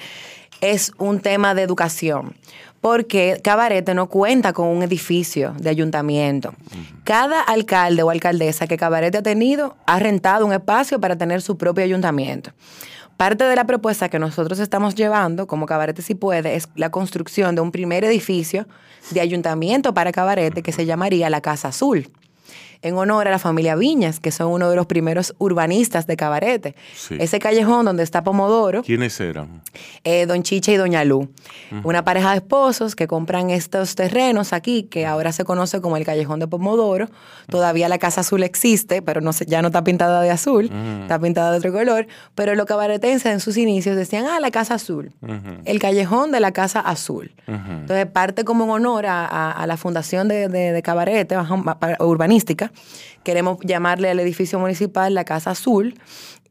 es 0.60 0.91
un 0.98 1.20
tema 1.20 1.54
de 1.54 1.62
educación. 1.62 2.36
Porque 2.82 3.39
Cabarete 3.44 3.94
no 3.94 4.10
cuenta 4.10 4.54
con 4.54 4.68
un 4.70 4.82
edificio 4.82 5.54
de 5.60 5.70
ayuntamiento. 5.70 6.56
Cada 7.04 7.41
alcalde 7.41 8.02
o 8.02 8.10
alcaldesa 8.10 8.65
que 8.65 8.76
Cabarete 8.78 9.20
ha 9.20 9.24
tenido 9.24 9.76
ha 9.86 10.00
rentado 10.00 10.44
un 10.46 10.54
espacio 10.54 11.00
para 11.00 11.15
tener 11.15 11.44
su 11.44 11.58
propio 11.58 11.84
ayuntamiento. 11.84 12.54
Parte 13.18 13.44
de 13.44 13.56
la 13.56 13.65
propuesta 13.65 14.10
que 14.10 14.18
nosotros 14.20 14.58
estamos 14.60 14.96
llevando, 14.96 15.46
como 15.46 15.68
Cabarete 15.68 16.02
Si 16.02 16.15
Puede, 16.15 16.56
es 16.56 16.70
la 16.76 16.89
construcción 16.89 17.54
de 17.54 17.62
un 17.62 17.72
primer 17.72 18.04
edificio 18.04 18.68
de 19.12 19.22
ayuntamiento 19.22 19.94
para 19.94 20.12
Cabarete 20.12 20.63
que 20.63 20.72
se 20.72 20.88
llamaría 20.88 21.30
la 21.30 21.41
Casa 21.41 21.68
Azul 21.68 22.10
en 22.86 22.95
honor 22.98 23.28
a 23.28 23.32
la 23.32 23.39
familia 23.39 23.76
Viñas, 23.76 24.19
que 24.19 24.32
son 24.32 24.52
uno 24.52 24.69
de 24.69 24.76
los 24.76 24.86
primeros 24.86 25.34
urbanistas 25.39 26.08
de 26.08 26.15
Cabarete. 26.15 26.76
Sí. 26.95 27.17
Ese 27.19 27.39
callejón 27.39 27.86
donde 27.86 28.04
está 28.04 28.24
Pomodoro, 28.24 28.84
¿Quiénes 28.84 29.19
eran? 29.19 29.62
eh, 30.04 30.26
Don 30.26 30.43
Chicha 30.43 30.71
y 30.71 30.76
Doña 30.78 31.04
Lu, 31.04 31.30
una 31.84 32.04
pareja 32.04 32.32
de 32.32 32.38
esposos 32.38 32.95
que 32.95 33.08
compran 33.08 33.50
estos 33.50 33.95
terrenos 33.95 34.54
aquí, 34.54 34.84
que 34.84 35.06
ahora 35.06 35.32
se 35.32 35.43
conoce 35.45 35.82
como 35.82 35.98
el 35.98 36.06
Callejón 36.06 36.39
de 36.39 36.48
Pomodoro. 36.48 37.08
Todavía 37.50 37.89
la 37.89 37.98
Casa 37.98 38.21
Azul 38.21 38.43
existe, 38.43 39.02
pero 39.02 39.21
no 39.21 39.34
se- 39.34 39.45
ya 39.45 39.62
no 39.62 39.67
está 39.69 39.84
pintada 39.84 40.21
de 40.21 40.30
azul, 40.32 40.69
está 41.02 41.19
pintada 41.19 41.52
de 41.52 41.58
otro 41.58 41.71
color. 41.74 42.08
Pero 42.36 42.56
los 42.56 42.65
cabaretenses 42.65 43.32
en 43.32 43.39
sus 43.39 43.58
inicios 43.58 43.95
decían, 43.95 44.26
ah, 44.28 44.39
la 44.39 44.52
Casa 44.52 44.76
Azul, 44.76 45.12
el 45.65 45.80
Callejón 45.80 46.32
de 46.32 46.39
la 46.39 46.52
Casa 46.52 46.80
Azul. 46.80 47.34
Entonces 47.48 48.06
parte 48.08 48.43
como 48.45 48.63
en 48.65 48.69
honor 48.71 49.06
a, 49.08 49.26
a- 49.26 49.52
a 49.52 49.67
la 49.67 49.78
fundación 49.78 50.28
de, 50.28 50.48
de- 50.50 50.71
de 50.71 50.82
Cabarete, 50.82 51.36
urbanística. 52.00 52.71
Queremos 53.24 53.58
llamarle 53.64 54.10
al 54.10 54.20
edificio 54.20 54.60
municipal 54.60 55.14
la 55.14 55.24
Casa 55.26 55.52
Azul 55.52 55.96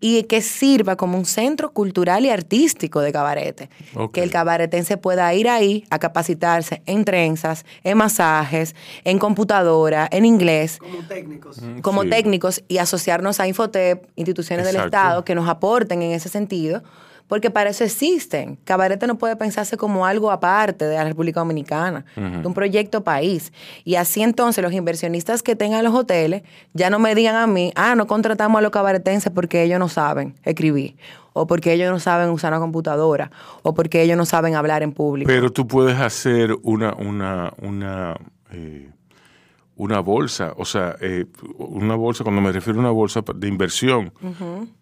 y 0.00 0.24
que 0.24 0.42
sirva 0.42 0.96
como 0.96 1.16
un 1.16 1.24
centro 1.24 1.72
cultural 1.72 2.26
y 2.26 2.30
artístico 2.30 3.00
de 3.00 3.10
cabarete. 3.12 3.70
Que 4.12 4.22
el 4.22 4.30
cabaretense 4.30 4.96
pueda 4.98 5.32
ir 5.32 5.48
ahí 5.48 5.84
a 5.88 5.98
capacitarse 5.98 6.82
en 6.84 7.04
trenzas, 7.06 7.64
en 7.84 7.96
masajes, 7.96 8.74
en 9.04 9.18
computadora, 9.18 10.06
en 10.10 10.26
inglés, 10.26 10.78
Como 10.78 11.06
técnicos. 11.08 11.58
como 11.80 12.02
Sí. 12.02 12.10
técnicos 12.10 12.62
y 12.68 12.78
asociarnos 12.78 13.40
a 13.40 13.46
Infotep, 13.48 14.04
instituciones 14.16 14.66
del. 14.66 14.76
Estado 14.76 15.24
que 15.24 15.34
nos 15.34 15.48
aporten 15.48 16.02
en 16.02 16.10
ese 16.12 16.28
sentido 16.28 16.82
Porque 17.28 17.50
para 17.50 17.70
eso 17.70 17.84
existen. 17.84 18.58
Cabarete 18.64 19.06
no 19.06 19.16
puede 19.16 19.36
pensarse 19.36 19.76
como 19.76 20.06
algo 20.06 20.30
aparte 20.30 20.84
de 20.84 20.94
la 20.96 21.04
República 21.04 21.40
Dominicana, 21.40 22.04
de 22.16 22.46
un 22.46 22.54
proyecto 22.54 23.02
país. 23.02 23.52
Y 23.84 23.94
así 23.94 24.22
entonces 24.22 24.62
los 24.62 24.72
inversionistas 24.72 25.42
que 25.42 25.56
tengan 25.56 25.84
los 25.84 25.94
hoteles 25.94 26.42
ya 26.74 26.90
no 26.90 26.98
me 26.98 27.14
digan 27.14 27.36
a 27.36 27.46
mí, 27.46 27.72
ah, 27.76 27.94
no 27.94 28.06
contratamos 28.06 28.58
a 28.58 28.62
los 28.62 28.70
cabaretenses 28.70 29.32
porque 29.32 29.62
ellos 29.62 29.78
no 29.78 29.88
saben 29.88 30.34
escribir, 30.44 30.96
o 31.32 31.46
porque 31.46 31.72
ellos 31.72 31.90
no 31.90 31.98
saben 31.98 32.28
usar 32.30 32.52
una 32.52 32.60
computadora, 32.60 33.30
o 33.62 33.74
porque 33.74 34.02
ellos 34.02 34.16
no 34.16 34.26
saben 34.26 34.54
hablar 34.54 34.82
en 34.82 34.92
público. 34.92 35.26
Pero 35.26 35.50
tú 35.50 35.66
puedes 35.66 35.98
hacer 35.98 36.56
una, 36.62 36.94
una, 36.94 37.52
una, 37.60 38.16
eh, 38.52 38.90
una 39.76 39.98
bolsa, 40.00 40.54
o 40.56 40.64
sea, 40.64 40.96
eh, 41.00 41.26
una 41.58 41.96
bolsa, 41.96 42.22
cuando 42.22 42.40
me 42.40 42.52
refiero 42.52 42.78
a 42.78 42.82
una 42.82 42.90
bolsa 42.90 43.22
de 43.34 43.48
inversión, 43.48 44.12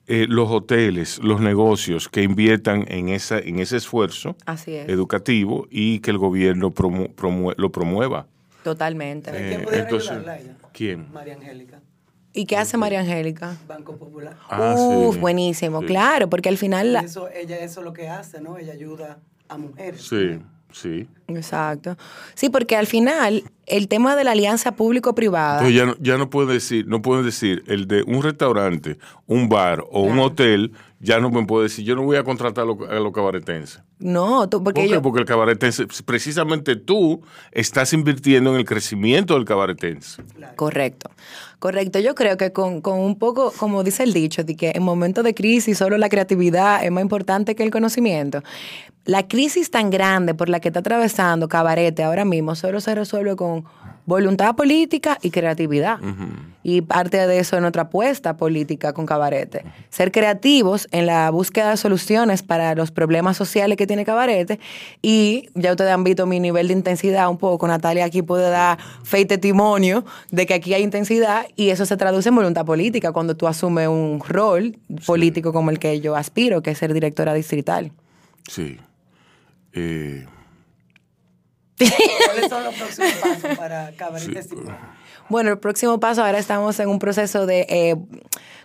eh, 0.07 0.27
los 0.29 0.51
hoteles, 0.51 1.19
los 1.23 1.41
negocios 1.41 2.09
que 2.09 2.23
inviertan 2.23 2.85
en, 2.89 3.09
esa, 3.09 3.39
en 3.39 3.59
ese 3.59 3.79
esfuerzo 3.79 4.37
Así 4.45 4.75
es. 4.75 4.89
educativo 4.89 5.67
y 5.71 6.01
que 6.01 6.11
el 6.11 6.19
gobierno 6.19 6.71
promu- 6.73 7.15
promue- 7.15 7.55
lo 7.57 7.73
promueva. 7.73 8.27
Totalmente. 8.63 9.31
Eh, 9.33 9.65
¿Quién 9.69 9.81
entonces, 9.81 10.11
ayudarla 10.11 10.33
a 10.33 10.39
ella? 10.41 10.57
¿quién? 10.73 11.07
María 11.13 11.35
Angélica, 11.35 11.81
¿Y 12.35 12.47
qué 12.47 12.57
hace 12.57 12.77
María 12.79 13.01
Angélica? 13.01 13.57
Banco 13.69 13.97
Popular. 13.97 14.37
Ah, 14.49 14.75
Uf, 14.75 15.15
sí. 15.17 15.21
buenísimo, 15.21 15.81
Sí. 15.81 15.87
claro, 15.87 16.31
porque 16.31 16.49
al 16.49 16.57
final... 16.59 16.93
la- 16.93 17.01
Eso, 17.01 17.29
ella 17.29 17.59
eso 17.59 17.81
es 17.81 17.85
lo 17.85 17.93
que 17.93 18.09
hace, 18.09 18.41
¿no? 18.41 18.57
Ella 18.57 18.73
ayuda 18.73 19.19
a 19.49 19.59
mujeres. 19.59 20.03
Sí, 20.03 20.39
sí. 20.73 21.07
Exacto. 21.29 21.97
Sí, 22.35 22.51
porque 22.51 22.77
al 22.77 22.87
final 22.87 23.45
el 23.67 23.89
tema 23.89 24.17
de 24.17 24.25
la 24.25 24.33
alianza 24.33 24.73
público-privada... 24.73 25.69
Ya 25.71 25.87
no, 25.87 25.97
ya 26.01 26.19
no 26.19 26.29
pueden 26.31 26.51
decir, 26.53 26.87
no 26.87 27.01
pueden 27.01 27.25
decir 27.25 27.63
el 27.67 27.87
de 27.87 28.03
un 28.03 28.23
restaurante, 28.23 28.99
un 29.27 29.49
bar 29.49 29.85
o 29.91 30.03
un 30.03 30.19
hotel, 30.19 30.73
ya 31.05 31.19
no 31.19 31.31
me 31.31 31.45
puede 31.45 31.65
decir, 31.65 31.85
yo 31.85 31.97
no 31.97 32.03
voy 32.05 32.17
a 32.17 32.23
contratar 32.23 32.62
a 32.62 32.67
los, 32.69 32.88
a 32.88 32.95
los 32.95 33.12
cabaretenses. 33.12 33.83
No, 33.99 34.49
tú- 34.49 34.62
porque 34.62 34.81
¿Por 34.83 34.91
qué? 34.91 35.01
Porque 35.01 35.21
el 35.21 35.27
cabaretense, 35.27 35.87
precisamente 36.07 36.77
tú 36.77 37.21
estás 37.51 37.93
invirtiendo 37.93 38.51
en 38.53 38.57
el 38.57 38.65
crecimiento 38.65 39.35
del 39.35 39.45
cabaretense. 39.45 40.23
Correcto, 40.57 41.11
correcto. 41.59 41.99
Yo 41.99 42.15
creo 42.15 42.37
que 42.37 42.53
con, 42.53 42.81
con 42.81 43.01
un 43.01 43.19
poco, 43.19 43.53
como 43.59 43.83
dice 43.83 44.05
el 44.05 44.12
dicho, 44.12 44.45
de 44.45 44.57
que 44.57 44.73
en 44.75 44.83
momentos 44.85 45.25
de 45.25 45.35
crisis 45.35 45.77
solo 45.79 45.99
la 45.99 46.09
creatividad 46.09 46.85
es 46.85 46.91
más 46.93 47.03
importante 47.03 47.55
que 47.57 47.65
el 47.65 47.71
conocimiento. 47.73 48.43
La 49.05 49.27
crisis 49.27 49.69
tan 49.73 49.91
grande 49.91 50.33
por 50.35 50.49
la 50.49 50.61
que 50.61 50.69
está 50.69 50.79
atravesando 50.79 51.49
Cabarete 51.49 52.05
ahora 52.05 52.25
mismo 52.25 52.55
solo 52.55 52.81
se 52.81 52.95
resuelve 52.95 53.35
con 53.35 53.65
voluntad 54.07 54.55
política 54.57 55.19
y 55.23 55.31
creatividad. 55.31 55.99
Y 56.65 56.83
parte 56.83 57.27
de 57.27 57.38
eso 57.38 57.57
es 57.57 57.62
nuestra 57.62 57.83
apuesta 57.83 58.37
política 58.37 58.93
con 58.93 59.07
Cabarete. 59.07 59.65
Ser 59.91 60.12
creativos 60.12 60.87
en 60.93 61.07
la 61.07 61.31
búsqueda 61.31 61.71
de 61.71 61.77
soluciones 61.77 62.43
para 62.43 62.75
los 62.75 62.91
problemas 62.91 63.37
sociales 63.37 63.77
que 63.77 63.87
tiene 63.87 64.05
Cabarete. 64.05 64.61
Y 65.03 65.49
ya 65.55 65.73
ustedes 65.73 65.93
han 65.93 66.05
visto 66.05 66.27
mi 66.27 66.41
nivel 66.41 66.69
de 66.69 66.75
intensidad 66.75 67.29
un 67.29 67.38
poco. 67.38 67.67
Natalia 67.67 68.05
aquí 68.05 68.23
puede 68.23 68.49
dar 68.51 68.79
fe 69.03 69.21
y 69.21 69.25
testimonio 69.25 70.05
de 70.31 70.47
que 70.47 70.55
aquí 70.55 70.75
hay 70.75 70.83
intensidad 70.83 71.47
y 71.57 71.71
eso 71.71 71.87
se 71.87 71.97
traduce 71.97 72.29
en 72.29 72.37
voluntad 72.37 72.65
política 72.65 73.12
cuando 73.12 73.37
tú 73.37 73.47
asumes 73.47 73.88
un 73.88 74.21
rol 74.27 74.79
político 75.07 75.53
como 75.53 75.71
el 75.71 75.79
que 75.79 76.01
yo 76.01 76.17
aspiro, 76.17 76.62
que 76.62 76.71
es 76.71 76.79
ser 76.79 76.95
directora 76.95 77.35
distrital. 77.35 77.93
Sí. 78.49 78.79
Eh, 79.73 80.27
¿Cuáles 81.79 82.49
son 82.49 82.65
los 82.65 82.75
próximos 82.75 83.13
pasos 83.15 83.59
para 83.59 83.93
Cabaret 83.97 84.49
Simón? 84.49 84.77
Bueno, 85.29 85.51
el 85.51 85.59
próximo 85.59 85.99
paso, 85.99 86.25
ahora 86.25 86.39
estamos 86.39 86.79
en 86.81 86.89
un 86.89 86.99
proceso 86.99 87.47
de 87.47 87.67
eh, 87.69 87.97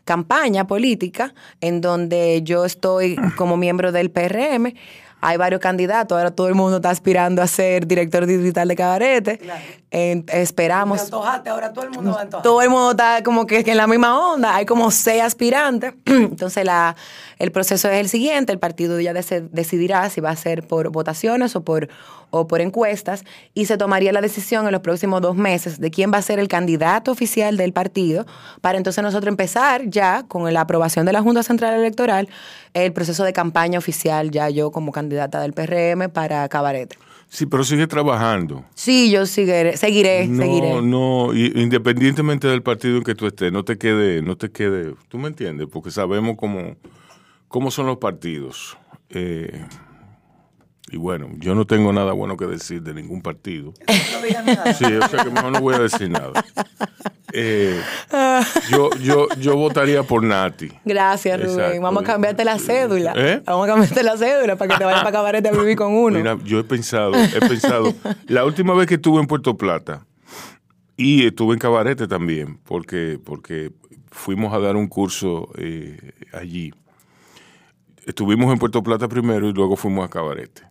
campaña 0.04 0.68
política 0.68 1.34
en 1.62 1.82
donde 1.82 2.42
yo 2.44 2.66
estoy 2.66 3.16
como 3.36 3.58
miembro 3.58 3.92
del 3.92 4.12
PRM. 4.12 4.74
Hay 5.20 5.38
varios 5.38 5.62
candidatos, 5.62 6.18
ahora 6.18 6.32
todo 6.32 6.48
el 6.48 6.56
mundo 6.56 6.78
está 6.78 6.90
aspirando 6.90 7.42
a 7.42 7.48
ser 7.48 7.88
director 7.88 8.26
digital 8.26 8.68
de 8.68 8.76
Cabarete. 8.76 9.38
Claro. 9.40 9.64
En- 9.90 10.26
Te 10.26 10.42
esperamos. 10.42 11.00
antojaste, 11.02 11.50
ahora 11.50 11.72
todo 11.72 11.86
el 11.86 11.92
mundo 11.92 12.12
va 12.12 12.20
a 12.20 12.22
antojar. 12.24 12.44
Todo 12.44 12.62
el 12.62 12.70
mundo 12.70 12.92
está 12.92 13.24
como 13.24 13.46
que, 13.48 13.64
que 13.64 13.72
en 13.72 13.78
la 13.78 13.88
misma 13.88 14.20
onda. 14.34 14.56
Hay 14.56 14.66
como 14.66 14.92
seis 14.92 15.24
aspirantes. 15.24 15.94
Entonces, 16.06 16.66
la, 16.66 16.96
el 17.40 17.52
proceso 17.54 17.88
es 17.90 17.96
el 18.02 18.10
siguiente. 18.10 18.52
El 18.52 18.60
partido 18.60 19.00
ya 19.00 19.14
decidirá 19.14 20.10
si 20.10 20.20
va 20.20 20.32
a 20.32 20.36
ser 20.36 20.68
por 20.68 20.90
votaciones 20.90 21.56
o 21.56 21.62
por, 21.64 21.88
o 22.32 22.48
por 22.48 22.60
encuestas. 22.60 23.24
Y 23.54 23.66
se 23.68 23.78
tomaría 23.78 24.12
la 24.12 24.20
decisión 24.20 24.66
en 24.66 24.74
los 24.74 24.82
próximos 24.82 25.22
dos 25.22 25.38
meses 25.38 25.80
de 25.80 25.90
quién 25.90 26.12
va 26.14 26.18
a 26.18 26.22
ser 26.22 26.40
el 26.40 26.50
candidato 26.50 27.12
oficial 27.12 27.56
del 27.56 27.72
partido. 27.72 28.26
Para 28.60 28.78
entonces 28.78 29.02
nosotros 29.02 29.30
empezar 29.32 29.84
ya 29.86 30.24
con 30.28 30.52
la 30.54 30.62
aprobación 30.62 31.06
de 31.06 31.14
la 31.14 31.22
Junta 31.22 31.44
Central 31.44 31.76
Electoral 31.76 32.28
el 32.74 32.92
proceso 32.92 33.24
de 33.24 33.32
campaña 33.32 33.80
oficial, 33.80 34.32
ya 34.32 34.50
yo 34.50 34.70
como 34.72 34.92
candidata 34.92 35.40
del 35.40 35.54
PRM 35.54 36.10
para 36.12 36.48
Cabarete. 36.50 36.98
Sí, 37.30 37.46
pero 37.46 37.64
sigue 37.64 37.88
trabajando. 37.88 38.66
Sí, 38.76 39.10
yo 39.12 39.26
seguiré, 39.26 39.78
seguiré, 39.78 40.28
No, 40.28 40.42
seguiré. 40.44 40.82
no, 40.82 41.34
independientemente 41.34 42.48
del 42.48 42.64
partido 42.64 42.98
en 42.98 43.04
que 43.04 43.16
tú 43.16 43.28
estés, 43.28 43.52
no 43.52 43.64
te 43.64 43.78
quede, 43.78 44.22
no 44.22 44.36
te 44.38 44.50
quede, 44.52 44.94
tú 45.10 45.18
me 45.18 45.28
entiendes, 45.28 45.68
porque 45.72 45.92
sabemos 45.92 46.36
cómo, 46.38 46.76
cómo 47.48 47.72
son 47.72 47.86
los 47.88 47.98
partidos. 47.98 48.78
Eh, 49.10 49.64
y 50.90 50.98
bueno, 50.98 51.30
yo 51.38 51.54
no 51.54 51.66
tengo 51.66 51.92
nada 51.92 52.14
bueno 52.14 52.38
que 52.38 52.46
decir 52.46 52.82
de 52.82 52.94
ningún 52.94 53.22
partido. 53.22 53.74
No. 54.28 54.74
Sí, 54.74 54.86
o 54.86 55.08
sea 55.08 55.24
que 55.24 55.30
mejor 55.30 55.52
no 55.52 55.62
voy 55.62 55.76
a 55.76 55.80
decir 55.80 56.10
nada. 56.10 56.44
Eh, 57.34 57.80
yo, 58.70 58.90
yo, 59.02 59.28
yo 59.40 59.56
votaría 59.56 60.04
por 60.04 60.24
Nati. 60.24 60.70
Gracias, 60.86 61.40
Rubén. 61.40 61.60
Exacto. 61.60 61.82
Vamos 61.82 62.04
a 62.04 62.06
cambiarte 62.06 62.46
la 62.46 62.60
cédula. 62.60 63.14
¿Eh? 63.16 63.42
Vamos 63.46 63.66
a 63.66 63.72
cambiarte 63.72 64.04
la 64.04 64.18
cédula 64.18 64.56
para 64.56 64.74
que 64.74 64.78
te 64.78 64.86
vayas 64.86 65.02
para 65.02 65.12
Cabarete 65.12 65.50
a 65.50 65.52
vivir 65.52 65.78
con 65.78 65.94
uno. 65.94 66.18
Mira, 66.18 66.38
yo 66.44 66.60
he 66.60 66.64
pensado, 66.64 67.14
he 67.16 67.40
pensado, 67.40 67.94
la 68.28 68.46
última 68.46 68.74
vez 68.74 68.88
que 68.88 68.96
estuve 68.96 69.22
en 69.22 69.28
Puerto 69.28 69.58
Plata 69.58 70.06
y 70.96 71.26
estuve 71.26 71.54
en 71.54 71.60
Cabarete 71.60 72.08
también, 72.08 72.60
porque, 72.64 73.20
porque 73.24 73.72
fuimos 74.12 74.54
a 74.54 74.60
dar 74.60 74.76
un 74.76 74.88
curso 74.88 75.50
eh, 75.58 76.12
allí. 76.34 76.74
Estuvimos 78.06 78.52
en 78.52 78.60
Puerto 78.60 78.84
Plata 78.84 79.08
primero 79.08 79.48
y 79.48 79.54
luego 79.54 79.76
fuimos 79.76 80.06
a 80.06 80.10
Cabarete. 80.10 80.64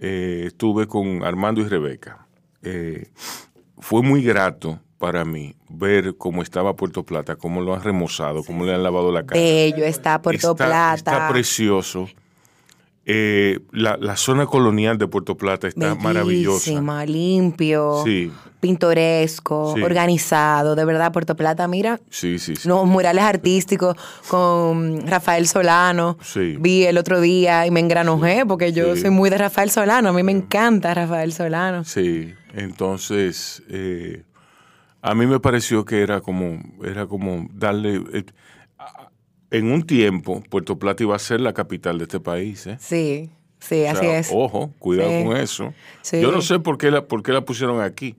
Eh, 0.00 0.44
estuve 0.46 0.86
con 0.86 1.22
Armando 1.24 1.60
y 1.60 1.68
Rebeca. 1.68 2.26
Eh, 2.62 3.08
fue 3.78 4.02
muy 4.02 4.22
grato 4.22 4.80
para 4.98 5.24
mí 5.24 5.54
ver 5.68 6.16
cómo 6.16 6.42
estaba 6.42 6.76
Puerto 6.76 7.04
Plata, 7.04 7.36
cómo 7.36 7.60
lo 7.60 7.74
han 7.74 7.82
remozado, 7.82 8.42
cómo 8.42 8.64
le 8.64 8.74
han 8.74 8.82
lavado 8.82 9.12
la 9.12 9.24
cara. 9.26 9.40
Bello 9.40 9.84
está 9.84 10.20
Puerto 10.22 10.52
Está- 10.52 10.66
Plata. 10.66 10.94
Está 10.94 11.28
precioso. 11.28 12.08
Eh, 13.06 13.60
la, 13.72 13.98
la 13.98 14.16
zona 14.16 14.46
colonial 14.46 14.96
de 14.96 15.06
Puerto 15.06 15.36
Plata 15.36 15.68
está 15.68 15.94
maravillosa. 15.94 16.70
Bellísima, 16.70 17.04
limpio, 17.04 18.02
Sí, 18.04 18.32
pintoresco, 18.60 19.74
Sí. 19.76 19.82
organizado. 19.82 20.74
De 20.74 20.84
verdad, 20.84 21.12
Puerto 21.12 21.36
Plata, 21.36 21.68
mira, 21.68 22.00
sí, 22.10 22.38
sí. 22.38 22.56
sí. 22.56 22.66
los 22.68 22.86
murales 22.86 23.22
artísticos 23.24 23.96
con 24.28 25.06
Rafael 25.06 25.46
Solano. 25.46 26.16
Vi 26.60 26.84
el 26.84 26.96
otro 26.98 27.20
día 27.20 27.66
y 27.66 27.70
me 27.70 27.80
engranojé 27.80 28.44
porque 28.46 28.72
yo 28.72 28.96
soy 28.96 29.10
muy 29.10 29.28
de 29.30 29.38
Rafael 29.38 29.70
Solano. 29.70 30.08
A 30.08 30.12
mí 30.12 30.22
me 30.22 30.32
encanta 30.32 30.94
Rafael 30.94 31.32
Solano. 31.32 31.84
Sí, 31.84 32.32
entonces 32.54 33.62
eh, 33.68 34.22
a 35.02 35.14
mí 35.14 35.26
me 35.26 35.40
pareció 35.40 35.84
que 35.84 36.00
era 36.02 36.20
como, 36.20 36.58
era 36.82 37.06
como 37.06 37.46
darle... 37.52 38.02
eh, 38.12 38.24
en 39.56 39.70
un 39.70 39.82
tiempo, 39.86 40.42
Puerto 40.50 40.78
Plata 40.78 41.02
iba 41.02 41.14
a 41.16 41.18
ser 41.18 41.40
la 41.40 41.52
capital 41.52 41.98
de 41.98 42.04
este 42.04 42.20
país. 42.20 42.66
¿eh? 42.66 42.76
Sí, 42.80 43.30
sí, 43.60 43.84
O 43.84 43.90
así 43.90 44.06
es. 44.06 44.30
Ojo, 44.32 44.72
cuidado 44.78 45.10
Sí. 45.10 45.24
con 45.24 45.36
eso. 45.36 45.74
Sí. 46.02 46.20
Yo 46.20 46.32
no 46.32 46.40
sé 46.42 46.58
por 46.58 46.76
qué, 46.78 46.90
la, 46.90 47.06
por 47.06 47.22
qué 47.22 47.32
la 47.32 47.44
pusieron 47.44 47.80
aquí. 47.80 48.16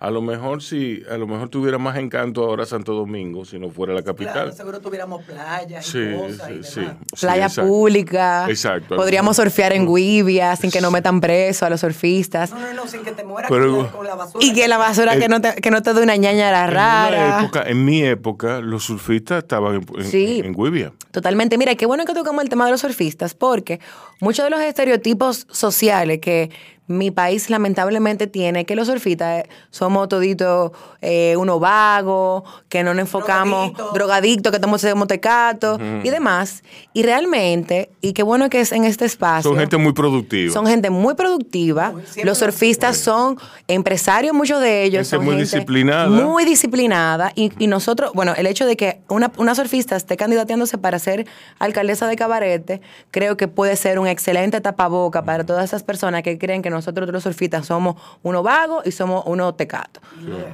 A 0.00 0.10
lo 0.12 0.22
mejor 0.22 0.62
si, 0.62 1.02
a 1.10 1.16
lo 1.16 1.26
mejor 1.26 1.48
tuviera 1.48 1.76
más 1.76 1.96
encanto 1.98 2.44
ahora 2.44 2.64
Santo 2.66 2.92
Domingo 2.94 3.44
si 3.44 3.58
no 3.58 3.68
fuera 3.68 3.92
la 3.92 4.02
capital. 4.04 4.32
Claro, 4.32 4.52
seguro 4.52 4.80
tuviéramos 4.80 5.24
playa 5.24 5.80
y 5.80 5.82
Sí, 5.82 5.98
cosas 6.16 6.50
y 6.50 6.62
sí, 6.62 6.70
sí, 6.70 6.80
demás. 6.80 6.96
sí, 7.14 7.26
Playa 7.26 7.46
exacto. 7.46 7.68
pública. 7.68 8.46
Exacto. 8.48 8.94
Podríamos 8.94 9.34
surfear 9.36 9.72
en 9.72 9.92
Guivia 9.92 10.54
sin 10.54 10.70
que 10.70 10.80
no 10.80 10.92
metan 10.92 11.20
preso 11.20 11.66
a 11.66 11.70
los 11.70 11.80
surfistas. 11.80 12.52
No, 12.52 12.60
no, 12.60 12.72
no, 12.74 12.86
sin 12.86 13.02
que 13.02 13.10
te 13.10 13.24
mueras 13.24 13.50
Pero- 13.50 13.72
con, 13.74 13.82
la, 13.86 13.90
con 13.90 14.06
la 14.06 14.14
basura. 14.14 14.44
Y 14.44 14.52
que 14.54 14.68
la 14.68 14.78
basura 14.78 15.16
Eh, 15.16 15.18
que 15.18 15.28
no 15.28 15.40
te, 15.40 15.54
que 15.56 15.70
no 15.72 15.82
te 15.82 15.92
dé 15.92 16.00
una 16.02 16.14
En, 16.14 16.20
una 16.24 16.66
rara. 16.68 17.40
época, 17.42 17.62
en 17.68 17.84
mi 17.84 18.02
época, 18.04 18.60
los 18.60 18.84
surfistas 18.84 19.38
estaban 19.42 19.74
en, 19.76 19.86
en, 19.98 20.04
Sí. 20.04 20.42
en 20.44 20.52
Guivia. 20.54 20.92
Totalmente. 21.10 21.58
Mira, 21.58 21.74
qué 21.74 21.86
bueno 21.86 22.04
que 22.04 22.14
tocamos 22.14 22.44
el 22.44 22.48
tema 22.50 22.66
de 22.66 22.70
los 22.70 22.82
surfistas, 22.82 23.34
porque 23.34 23.80
muchos 24.20 24.44
de 24.44 24.50
los 24.50 24.60
estereotipos 24.60 25.46
sociales 25.50 26.20
que 26.20 26.50
mi 26.88 27.10
país 27.10 27.48
lamentablemente 27.50 28.26
tiene 28.26 28.64
que 28.64 28.74
los 28.74 28.88
surfistas 28.88 29.44
eh, 29.44 29.48
somos 29.70 30.08
toditos 30.08 30.72
eh, 31.00 31.36
unos 31.36 31.60
vagos, 31.60 32.42
que 32.68 32.82
no 32.82 32.92
nos 32.94 33.02
enfocamos, 33.02 33.72
Drogadictos. 33.94 34.50
que 34.50 34.56
estamos 34.56 34.82
en 34.84 34.98
motecato 34.98 35.78
y 36.02 36.10
demás. 36.10 36.62
Y 36.92 37.02
realmente, 37.02 37.90
y 38.00 38.12
qué 38.14 38.22
bueno 38.22 38.48
que 38.50 38.60
es 38.60 38.72
en 38.72 38.84
este 38.84 39.04
espacio. 39.04 39.50
Son 39.50 39.58
gente 39.58 39.76
muy 39.76 39.92
productiva. 39.92 40.52
Son 40.52 40.66
gente 40.66 40.90
muy 40.90 41.14
productiva. 41.14 41.92
Los 41.92 42.24
lo- 42.24 42.34
surfistas 42.34 42.96
son 42.96 43.38
empresarios, 43.68 44.34
muchos 44.34 44.60
de 44.60 44.84
ellos. 44.84 45.08
Gente 45.08 45.16
son 45.16 45.24
muy 45.24 45.36
disciplinada. 45.36 46.08
Muy 46.08 46.44
disciplinada. 46.44 47.32
Y, 47.34 47.52
y 47.58 47.66
nosotros, 47.66 48.12
bueno, 48.14 48.32
el 48.36 48.46
hecho 48.46 48.66
de 48.66 48.76
que 48.76 49.00
una, 49.08 49.30
una 49.36 49.54
surfista 49.54 49.94
esté 49.96 50.16
candidateándose 50.16 50.78
para 50.78 50.98
ser 50.98 51.26
alcaldesa 51.58 52.06
de 52.08 52.16
Cabarete, 52.16 52.80
creo 53.10 53.36
que 53.36 53.46
puede 53.48 53.76
ser 53.76 53.98
un 53.98 54.06
excelente 54.06 54.60
tapaboca 54.60 55.22
para 55.24 55.44
todas 55.44 55.64
esas 55.64 55.82
personas 55.82 56.22
que 56.22 56.38
creen 56.38 56.62
que 56.62 56.70
nosotros 56.78 57.08
los 57.10 57.22
surfistas 57.22 57.66
somos 57.66 57.96
uno 58.22 58.42
vago 58.42 58.82
y 58.84 58.92
somos 58.92 59.24
uno 59.26 59.54
tecato. 59.54 60.00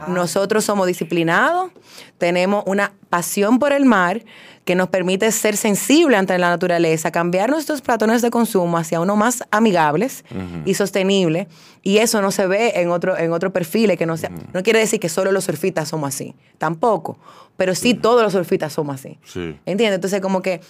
Nosotros 0.09 0.65
somos 0.65 0.87
disciplinados, 0.87 1.71
tenemos 2.19 2.65
una 2.67 2.93
pasión 3.09 3.59
por 3.59 3.73
el 3.73 3.85
mar 3.85 4.23
que 4.65 4.75
nos 4.75 4.89
permite 4.89 5.31
ser 5.31 5.57
sensible 5.57 6.17
ante 6.17 6.39
la 6.39 6.49
naturaleza, 6.49 7.11
cambiar 7.11 7.51
nuestros 7.51 7.83
patrones 7.83 8.23
de 8.23 8.31
consumo 8.31 8.79
hacia 8.79 9.01
uno 9.01 9.15
más 9.15 9.45
amigables 9.51 10.25
y 10.65 10.75
sostenibles. 10.75 11.49
Y 11.83 11.99
eso 11.99 12.23
no 12.23 12.31
se 12.31 12.47
ve 12.47 12.73
en 12.77 12.91
otro, 12.91 13.17
en 13.19 13.33
otro 13.33 13.53
perfil, 13.53 13.97
que 13.99 14.07
no 14.07 14.17
sea, 14.17 14.31
no 14.53 14.63
quiere 14.63 14.79
decir 14.79 15.01
que 15.01 15.11
solo 15.11 15.33
los 15.33 15.45
surfistas 15.45 15.89
somos 15.89 16.09
así, 16.09 16.35
tampoco. 16.57 17.19
Pero 17.57 17.75
sí 17.75 17.95
todos 17.95 18.23
los 18.23 18.33
surfistas 18.33 18.73
somos 18.73 18.97
así. 18.97 19.19
Sí. 19.25 19.57
¿Entiendes? 19.67 19.97
Entonces, 19.97 20.21
como 20.21 20.43
que 20.43 20.61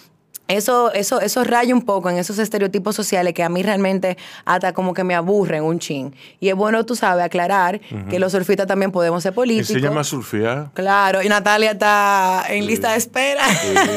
eso, 0.47 0.91
eso, 0.93 1.21
eso 1.21 1.43
raya 1.43 1.73
un 1.73 1.81
poco 1.81 2.09
en 2.09 2.17
esos 2.17 2.37
estereotipos 2.39 2.95
sociales 2.95 3.33
que 3.33 3.43
a 3.43 3.49
mí 3.49 3.63
realmente 3.63 4.17
hasta 4.45 4.73
como 4.73 4.93
que 4.93 5.03
me 5.03 5.15
aburren 5.15 5.63
un 5.63 5.79
chin. 5.79 6.13
Y 6.39 6.49
es 6.49 6.55
bueno, 6.55 6.85
tú 6.85 6.95
sabes, 6.95 7.25
aclarar 7.25 7.79
que 8.09 8.19
los 8.19 8.31
surfistas 8.31 8.67
también 8.67 8.91
podemos 8.91 9.23
ser 9.23 9.33
políticos. 9.33 9.67
Se 9.67 9.79
llama 9.81 10.03
surfear. 10.03 10.69
Claro, 10.73 11.23
y 11.23 11.29
Natalia 11.29 11.71
está 11.71 12.43
en 12.49 12.65
lista 12.65 12.91
de 12.91 12.97
espera. 12.97 13.43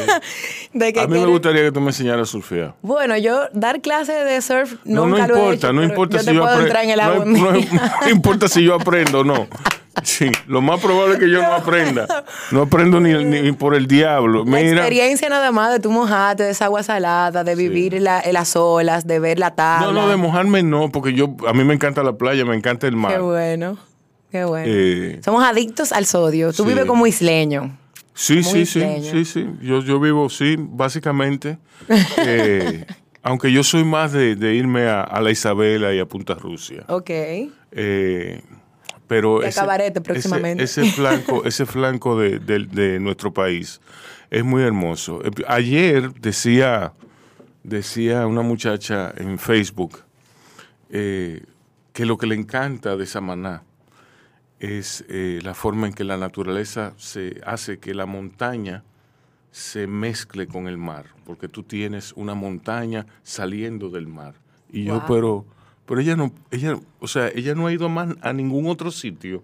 de 0.73 0.93
que 0.93 0.99
A 0.99 1.07
mí 1.07 1.19
me 1.19 1.25
gustaría 1.25 1.61
que 1.63 1.71
tú 1.71 1.81
me 1.81 1.87
enseñaras 1.87 2.29
a 2.29 2.31
surfear. 2.31 2.73
Bueno, 2.81 3.17
yo 3.17 3.47
dar 3.53 3.81
clases 3.81 4.25
de 4.25 4.41
surf 4.41 4.75
No, 4.85 5.05
nunca 5.05 5.27
no 5.27 5.27
lo 5.27 5.35
he 5.35 5.39
importa, 5.39 5.67
hecho, 5.67 5.73
no 5.73 5.83
importa 5.83 6.19
si 6.19 6.33
yo 6.33 6.45
aprendo. 6.45 7.25
no, 7.25 7.51
no 7.53 8.09
importa 8.09 8.47
si 8.47 8.63
yo 8.63 8.75
aprendo 8.75 9.19
o 9.19 9.23
no. 9.23 9.47
Sí, 10.03 10.29
lo 10.47 10.61
más 10.61 10.79
probable 10.79 11.15
es 11.15 11.19
que 11.19 11.29
yo 11.29 11.41
no 11.41 11.53
aprenda. 11.53 12.25
No 12.51 12.61
aprendo 12.63 12.99
ni, 12.99 13.13
ni 13.23 13.51
por 13.51 13.75
el 13.75 13.87
diablo. 13.87 14.45
La 14.45 14.51
Mira, 14.57 14.71
experiencia 14.77 15.29
nada 15.29 15.51
más 15.51 15.71
de 15.73 15.79
tu 15.79 15.91
mojarte, 15.91 16.43
de 16.43 16.51
esa 16.51 16.65
agua 16.65 16.83
salada, 16.83 17.43
de 17.43 17.55
vivir 17.55 17.95
en, 17.95 18.03
la- 18.05 18.21
en 18.21 18.33
las 18.33 18.55
olas, 18.55 19.05
de 19.07 19.19
ver 19.19 19.39
la 19.39 19.55
tabla. 19.55 19.87
no, 19.87 19.93
no, 19.93 20.07
de 20.09 20.15
mojarme 20.15 20.63
no, 20.63 20.89
porque 20.91 21.13
yo 21.13 21.35
a 21.47 21.53
mí 21.53 21.63
me 21.63 21.73
encanta 21.73 22.03
la 22.03 22.13
playa, 22.13 22.45
me 22.45 22.55
encanta 22.55 22.87
el 22.87 22.95
mar. 22.95 23.13
Qué 23.13 23.19
bueno, 23.19 23.77
qué 24.31 24.45
bueno. 24.45 24.65
Eh, 24.69 25.19
Somos 25.25 25.43
adictos 25.43 25.91
al 25.91 26.05
sodio. 26.05 26.53
Tú 26.53 26.63
sí. 26.63 26.69
vives 26.69 26.85
como 26.85 27.05
isleño. 27.07 27.77
Sí, 28.13 28.43
sí, 28.43 28.65
sí, 28.65 28.83
sí, 29.09 29.25
sí. 29.25 29.47
Yo, 29.61 29.81
yo 29.81 29.99
vivo, 29.99 30.29
sí, 30.29 30.55
básicamente. 30.59 31.57
eh, 32.17 32.85
aunque 33.23 33.51
yo 33.51 33.63
soy 33.63 33.83
más 33.83 34.11
de, 34.11 34.35
de 34.35 34.55
irme 34.55 34.87
a, 34.87 35.01
a 35.01 35.21
la 35.21 35.31
Isabela 35.31 35.93
y 35.93 35.99
a 35.99 36.05
Punta 36.05 36.35
Rusia. 36.35 36.83
Ok. 36.87 37.09
Eh, 37.71 38.41
pero 39.09 39.41
Cabarete 39.53 39.99
próximamente. 39.99 40.63
Ese, 40.63 40.83
ese 40.83 40.91
flanco, 40.93 41.43
ese 41.45 41.65
flanco 41.65 42.17
de, 42.17 42.39
de- 42.39 42.65
de 42.65 42.99
nuestro 43.01 43.33
país 43.33 43.81
es 44.29 44.45
muy 44.45 44.63
hermoso. 44.63 45.21
Eh, 45.25 45.31
Ayer 45.47 46.13
decía, 46.13 46.93
decía 47.63 48.25
una 48.27 48.41
muchacha 48.43 49.11
en 49.17 49.37
Facebook 49.37 49.99
eh, 50.91 51.43
que 51.91 52.05
lo 52.05 52.17
que 52.17 52.27
le 52.27 52.35
encanta 52.35 52.95
de 52.95 53.05
Samaná 53.05 53.63
es 54.59 55.03
eh, 55.09 55.39
la 55.43 55.53
forma 55.53 55.87
en 55.87 55.93
que 55.93 56.03
la 56.03 56.17
naturaleza 56.17 56.93
se 56.97 57.41
hace 57.45 57.79
que 57.79 57.93
la 57.93 58.05
montaña 58.05 58.83
se 59.51 59.87
mezcle 59.87 60.45
con 60.47 60.67
el 60.67 60.77
mar, 60.77 61.05
porque 61.25 61.47
tú 61.47 61.63
tienes 61.63 62.13
una 62.15 62.35
montaña 62.35 63.07
saliendo 63.23 63.89
del 63.89 64.05
mar. 64.07 64.35
Y 64.71 64.83
yo, 64.83 65.03
pero, 65.07 65.45
pero 65.89 66.01
ella 66.01 66.15
no, 66.15 66.31
ella, 66.51 66.77
o 66.99 67.07
sea, 67.07 67.29
ella 67.33 67.55
no 67.55 67.65
ha 67.65 67.73
ido 67.73 67.89
más 67.89 68.09
a 68.21 68.31
ningún 68.31 68.67
otro 68.67 68.91
sitio. 68.91 69.41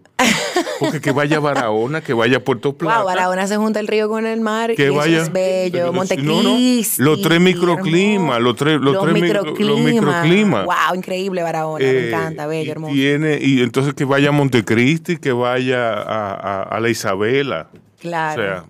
Porque 0.80 1.02
que 1.02 1.12
vaya 1.12 1.38
a 1.38 1.40
Barahona, 1.40 2.02
que 2.02 2.14
vaya 2.14 2.38
a 2.38 2.40
Puerto 2.42 2.74
Plata. 2.78 2.98
Wow, 3.00 3.06
Barahona 3.08 3.48
se 3.48 3.58
junta 3.58 3.80
el 3.80 3.88
río 3.88 4.10
con 4.10 4.26
el 4.28 4.42
mar 4.42 4.70
y 4.72 4.76
que 4.76 4.86
eso 4.88 4.94
vaya 4.96 5.22
es 5.24 5.32
bello. 5.34 5.80
No, 5.80 5.86
no, 5.88 5.94
Montecristi. 5.94 7.02
los 7.02 7.22
tres 7.22 7.40
microclimas, 7.42 8.40
los 8.42 8.56
tres, 8.56 8.80
los 8.80 9.02
tres 9.02 9.14
los 9.60 9.80
microclimas. 9.80 10.66
Wow, 10.66 10.96
increíble 10.96 11.42
Barahona. 11.44 11.84
me 11.84 11.92
Eh, 11.92 12.08
encanta, 12.10 12.46
bello, 12.46 12.72
hermoso. 12.74 12.94
Tiene, 12.94 13.40
y 13.42 13.62
entonces 13.62 13.94
que 13.96 14.06
vaya 14.06 14.30
a 14.30 14.32
Montecristi, 14.32 15.18
que 15.18 15.32
vaya 15.32 15.94
a, 15.94 16.34
a- 16.34 16.64
a 16.64 16.80
la 16.80 16.90
Isabela. 16.90 17.70
Claro. 18.00 18.42
O 18.42 18.46
sea, 18.46 18.66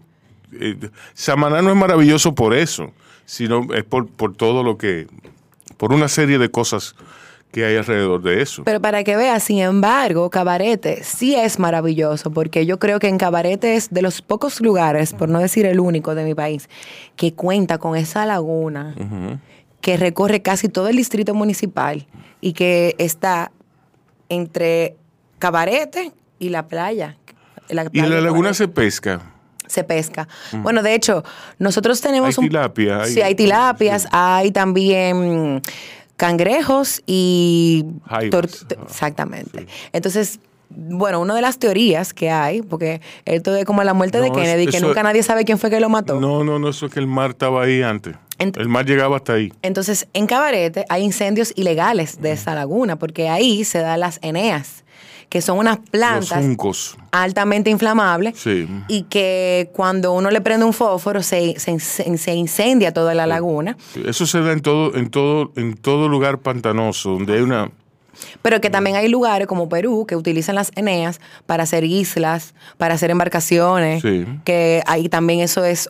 eh, 0.62 0.78
Samaná 1.14 1.62
no 1.62 1.72
es 1.72 1.76
maravilloso 1.76 2.36
por 2.36 2.54
eso, 2.56 2.94
sino 3.26 3.68
es 3.74 3.84
por, 3.84 4.08
por 4.08 4.34
todo 4.36 4.64
lo 4.64 4.78
que, 4.78 5.08
por 5.78 5.92
una 5.92 6.08
serie 6.08 6.38
de 6.38 6.50
cosas 6.50 6.96
que 7.56 7.66
hay 7.66 7.78
alrededor 7.78 8.22
de 8.22 8.42
eso. 8.42 8.66
Pero 8.66 8.82
para 8.82 9.04
que 9.06 9.16
veas, 9.16 9.42
sin 9.42 9.60
embargo, 9.60 10.30
Cabarete 10.30 11.04
sí 11.06 11.36
es 11.36 11.58
maravilloso, 11.58 12.30
porque 12.32 12.66
yo 12.66 12.80
creo 12.80 13.00
que 13.00 13.08
en 13.08 13.18
Cabarete 13.18 13.76
es 13.76 13.90
de 13.92 14.02
los 14.02 14.22
pocos 14.22 14.60
lugares, 14.60 15.14
por 15.14 15.30
no 15.30 15.40
decir 15.40 15.66
el 15.66 15.80
único 15.80 16.16
de 16.16 16.26
mi 16.26 16.36
país, 16.36 16.68
que 17.16 17.34
cuenta 17.34 17.78
con 17.78 17.96
esa 17.96 18.26
laguna 18.26 18.94
que 19.80 19.96
recorre 19.96 20.42
casi 20.42 20.68
todo 20.68 20.90
el 20.90 20.98
distrito 20.98 21.34
municipal 21.34 22.06
y 22.42 22.52
que 22.52 22.94
está 22.98 23.52
entre 24.28 24.98
Cabarete 25.40 26.12
y 26.40 26.50
la 26.50 26.68
playa. 26.68 27.16
La 27.70 27.88
y 27.92 28.00
en 28.00 28.10
la 28.10 28.20
laguna 28.22 28.54
se 28.54 28.68
pesca. 28.68 29.22
se 29.68 29.84
pesca. 29.84 30.28
Bueno, 30.62 30.84
de 30.84 30.94
hecho, 30.94 31.24
nosotros 31.58 32.02
tenemos 32.02 32.38
Hay 32.38 32.44
un- 32.44 32.50
tilapia, 32.50 33.02
hay- 33.04 33.12
sí, 33.14 33.22
hay 33.22 33.34
tilapias, 33.36 34.04
sí. 34.04 34.08
hay 34.12 34.52
también 34.52 35.56
mm, 35.56 35.62
cangrejos 36.18 37.02
y 37.06 37.86
tor- 38.30 38.50
exactamente. 38.84 39.68
Entonces, 39.94 40.40
bueno, 40.70 41.22
una 41.22 41.36
de 41.36 41.42
las 41.42 41.60
teorías 41.60 42.14
que 42.14 42.30
hay, 42.32 42.62
porque 42.62 43.00
esto 43.26 43.56
es 43.56 43.66
como 43.66 43.84
la 43.84 43.94
muerte 43.94 44.20
de 44.20 44.30
Kennedy, 44.32 44.66
que 44.68 44.80
nunca 44.88 45.04
nadie 45.04 45.24
sabe 45.24 45.46
quién 45.46 45.58
fue 45.60 45.70
que 45.70 45.80
lo 45.80 45.90
mató. 45.90 46.20
No, 46.20 46.44
no, 46.44 46.58
no, 46.60 46.70
eso 46.70 46.88
es 46.88 46.94
que 46.94 47.00
el 47.00 47.08
mar 47.08 47.32
estaba 47.32 47.64
ahí 47.64 47.82
antes. 47.82 48.16
Ent- 48.40 48.60
el 48.60 48.68
mar 48.68 48.86
llegaba 48.86 49.16
hasta 49.18 49.34
ahí. 49.34 49.54
Entonces, 49.62 50.08
en 50.14 50.26
Cabarete 50.28 50.86
hay 50.90 51.04
incendios 51.04 51.54
ilegales 51.56 52.22
de 52.22 52.32
esa 52.34 52.56
laguna, 52.56 52.98
porque 52.98 53.30
ahí 53.30 53.64
se 53.64 53.80
dan 53.80 54.00
las 54.02 54.20
eneas, 54.24 54.84
que 55.30 55.42
son 55.42 55.58
unas 55.58 55.78
plantas 55.92 56.44
altamente 57.12 57.70
inflamables 57.70 58.38
Sí. 58.40 58.68
y 58.88 59.04
que 59.04 59.70
cuando 59.74 60.14
uno 60.14 60.30
le 60.32 60.42
prende 60.42 60.66
un 60.66 60.74
fósforo 60.74 61.22
se, 61.24 61.60
se, 61.60 61.80
se 61.80 62.34
incendia 62.36 62.94
toda 62.94 63.14
la 63.14 63.26
laguna, 63.28 63.78
Eso 64.06 64.26
se 64.26 64.42
da 64.42 64.52
en 64.54 64.62
todo, 64.62 64.96
en 64.96 65.10
todo, 65.10 65.52
en 65.56 65.76
todo 65.76 66.08
lugar 66.10 66.40
pantanoso, 66.40 67.12
donde 67.12 67.34
hay 67.36 67.42
una 67.42 67.72
pero 68.42 68.62
que 68.62 68.70
también 68.70 68.96
hay 68.96 69.10
lugares 69.10 69.46
como 69.46 69.68
Perú 69.68 70.06
que 70.08 70.16
utilizan 70.16 70.56
las 70.56 70.72
eneas 70.76 71.20
para 71.46 71.64
hacer 71.64 71.84
islas, 71.84 72.54
para 72.78 72.94
hacer 72.94 73.12
embarcaciones, 73.12 74.02
Sí. 74.02 74.26
que 74.46 74.82
ahí 74.88 75.10
también 75.10 75.42
eso 75.42 75.66
es 75.66 75.90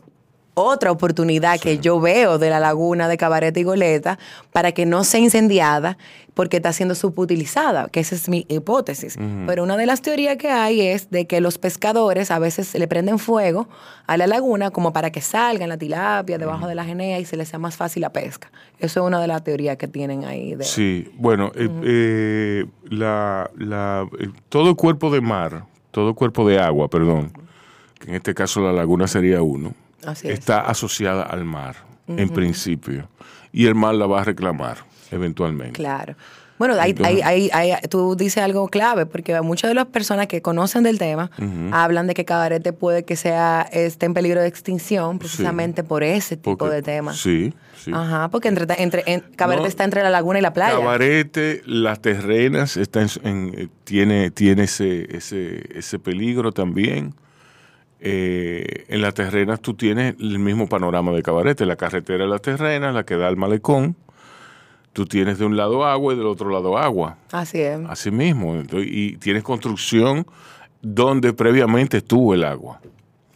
otra 0.56 0.92
oportunidad 0.92 1.60
que 1.60 1.78
yo 1.80 2.00
veo 2.00 2.38
de 2.40 2.50
la 2.50 2.60
laguna 2.60 3.08
de 3.08 3.18
Cabarete 3.18 3.60
y 3.60 3.64
Goleta 3.64 4.18
para 4.52 4.72
que 4.72 4.86
no 4.86 5.04
sea 5.04 5.20
incendiada 5.20 5.98
porque 6.34 6.58
está 6.58 6.74
siendo 6.74 6.96
subutilizada, 6.96 7.88
que 7.88 8.02
esa 8.02 8.16
es 8.16 8.28
mi 8.28 8.46
hipótesis. 8.50 9.18
Pero 9.48 9.64
una 9.64 9.78
de 9.78 9.86
las 9.86 10.02
teorías 10.02 10.36
que 10.36 10.50
hay 10.50 10.82
es 10.82 11.10
de 11.10 11.28
que 11.28 11.40
los 11.40 11.58
pescadores 11.58 12.30
a 12.30 12.40
veces 12.40 12.74
le 12.76 12.88
prenden 12.90 13.20
fuego 13.20 13.70
a 14.06 14.18
la 14.18 14.28
laguna 14.28 14.70
como 14.72 14.92
para 14.92 15.12
que 15.12 15.22
salgan 15.22 15.70
la 15.70 15.78
tilapia 15.78 16.38
debajo 16.38 16.68
de 16.68 16.76
la 16.76 16.84
genea 16.84 17.20
y 17.20 17.26
se 17.26 17.38
les 17.38 17.48
sea 17.48 17.60
más 17.60 17.78
fácil 17.78 18.02
la 18.02 18.12
pesca. 18.12 18.52
Eso 18.80 19.00
es 19.02 19.08
una 19.08 19.22
de 19.22 19.28
las 19.28 19.44
teorías 19.46 19.78
que 19.78 19.88
tienen 19.88 20.26
ahí. 20.26 20.56
De, 20.56 20.66
Sí, 20.66 21.10
bueno, 21.18 21.52
eh, 21.56 21.70
eh, 21.84 22.66
la, 22.90 23.50
la- 23.58 24.06
eh, 24.20 24.28
todo 24.50 24.76
cuerpo 24.76 25.10
de 25.12 25.22
mar, 25.22 25.64
todo 25.92 26.14
cuerpo 26.16 26.46
de 26.48 26.60
agua, 26.60 26.90
perdón, 26.90 27.32
que 28.00 28.10
en 28.10 28.16
este 28.16 28.34
caso 28.34 28.60
la 28.62 28.74
laguna 28.74 29.08
sería 29.08 29.42
uno, 29.42 29.74
Así 30.06 30.28
es. 30.28 30.40
está 30.40 30.62
asociada 30.62 31.24
al 31.24 31.46
mar, 31.46 31.76
en 32.08 32.30
principio, 32.30 33.10
y 33.52 33.66
el 33.68 33.76
mar 33.76 33.96
la 33.96 34.06
va 34.06 34.22
a 34.22 34.24
reclamar 34.24 34.78
eventualmente. 35.12 35.74
Claro. 35.74 36.16
Bueno, 36.58 36.76
hay, 36.80 36.92
Entonces- 36.92 37.22
hay- 37.52 37.74
tú 37.90 38.16
dices 38.16 38.42
algo 38.42 38.70
clave, 38.70 39.06
porque 39.06 39.40
muchas 39.42 39.70
de 39.70 39.76
las 39.76 39.88
personas 39.88 40.28
que 40.28 40.42
conocen 40.42 40.84
del 40.84 40.98
tema 40.98 41.30
hablan 41.74 42.08
de 42.08 42.14
que 42.14 42.24
Cabarete 42.24 42.72
puede 42.72 43.04
que 43.04 43.18
sea 43.18 43.68
esté 43.74 44.06
en 44.06 44.14
peligro 44.14 44.40
de 44.42 44.48
extinción 44.48 45.20
precisamente 45.20 45.84
por 45.84 46.02
ese 46.04 46.38
tipo 46.38 46.58
Porque- 46.58 46.76
de 46.76 46.82
temas. 46.82 47.18
Sí, 47.18 47.54
sí. 47.84 47.92
Ajá, 47.94 48.30
porque 48.30 48.48
entre, 48.48 48.68
entre, 48.82 49.04
en- 49.06 49.20
Cabarete 49.36 49.64
No, 49.64 49.68
está 49.68 49.84
entre 49.84 50.02
la 50.02 50.10
laguna 50.10 50.40
y 50.40 50.42
la 50.42 50.54
playa. 50.54 50.78
Cabarete, 50.78 51.62
las 51.66 52.02
terrenas, 52.02 52.78
está 52.78 53.02
en- 53.02 53.10
en- 53.26 53.72
tiene, 53.84 54.32
tiene 54.32 54.64
ese, 54.64 55.14
ese, 55.14 55.78
ese 55.78 56.00
peligro 56.00 56.54
también. 56.54 57.16
Eh, 58.00 58.86
en 58.90 59.02
las 59.02 59.14
terrenas 59.14 59.62
tú 59.62 59.74
tienes 59.74 60.16
el 60.20 60.40
mismo 60.40 60.68
panorama 60.68 61.12
de 61.12 61.24
Cabarete, 61.24 61.66
la 61.66 61.76
carretera 61.76 62.26
de 62.26 62.30
las 62.30 62.42
terrenas, 62.42 62.94
la 62.94 63.06
que 63.06 63.16
da 63.16 63.28
al 63.28 63.38
malecón. 63.38 63.96
tú 64.94 65.06
tienes 65.06 65.40
de 65.40 65.46
un 65.46 65.58
lado 65.58 65.86
agua 65.86 66.14
y 66.14 66.18
del 66.18 66.28
otro 66.28 66.50
lado 66.50 66.78
agua. 66.78 67.18
Así 67.32 67.60
es. 67.60 67.80
Así 67.90 68.12
mismo. 68.12 68.56
Entonces, 68.56 68.90
y 68.90 69.18
tienes 69.18 69.44
construcción 69.44 70.26
donde 70.82 71.34
previamente 71.34 71.98
estuvo 71.98 72.34
el 72.34 72.44
agua. 72.44 72.80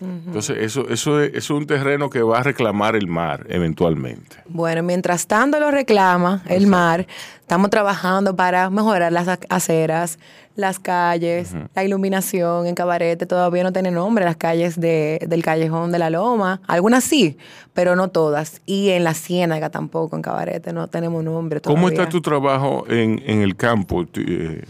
Entonces, 0.02 0.58
eso, 0.60 0.88
eso, 0.90 1.22
es, 1.22 1.34
es 1.34 1.50
un 1.50 1.66
terreno 1.68 2.10
que 2.10 2.22
va 2.22 2.40
a 2.40 2.44
reclamar 2.44 2.96
el 2.96 3.08
mar 3.08 3.46
eventualmente. 3.50 4.38
Bueno, 4.48 4.82
mientras 4.82 5.28
tanto 5.28 5.60
lo 5.60 5.72
reclama 5.72 6.42
el 6.48 6.68
mar, 6.68 7.06
estamos 7.42 7.70
trabajando 7.70 8.36
para 8.36 8.70
mejorar 8.70 9.12
las 9.12 9.28
ac- 9.28 9.46
aceras, 9.50 10.18
las 10.56 10.80
calles, 10.80 11.54
la 11.76 11.84
iluminación 11.84 12.66
en 12.68 12.76
Cabarete. 12.76 13.26
Todavía 13.26 13.64
no 13.64 13.74
tiene 13.74 13.92
nombre 13.92 14.24
las 14.26 14.36
calles 14.38 14.80
de, 14.80 15.20
del 15.28 15.44
Callejón 15.44 15.92
de 15.92 16.00
la 16.00 16.10
Loma. 16.10 16.62
Algunas 16.68 17.04
sí, 17.04 17.38
pero 17.74 17.96
no 17.96 18.10
todas. 18.10 18.62
Y 18.66 18.90
en 18.90 19.04
la 19.04 19.14
Ciénaga 19.14 19.70
tampoco, 19.70 20.16
en 20.16 20.22
Cabarete, 20.22 20.72
no 20.74 20.88
tenemos 20.88 21.24
nombre 21.24 21.60
todavía. 21.60 21.82
¿Cómo 21.82 21.90
está 21.90 22.10
tu 22.10 22.22
trabajo 22.22 22.86
en, 22.90 23.22
en 23.26 23.42
el 23.42 23.56
campo, 23.56 24.06
eh, 24.16 24.64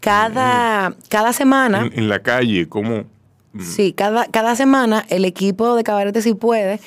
Cada, 0.00 0.94
cada 1.08 1.32
semana... 1.32 1.80
en, 1.86 1.92
en 1.98 2.08
la 2.08 2.20
calle? 2.20 2.68
¿Cómo? 2.68 3.04
Sí, 3.60 3.92
cada, 3.92 4.26
cada 4.26 4.56
semana 4.56 5.04
el 5.08 5.24
equipo 5.24 5.74
de 5.74 5.84
Cabarete 5.84 6.22
Si 6.22 6.34
Puede 6.34 6.80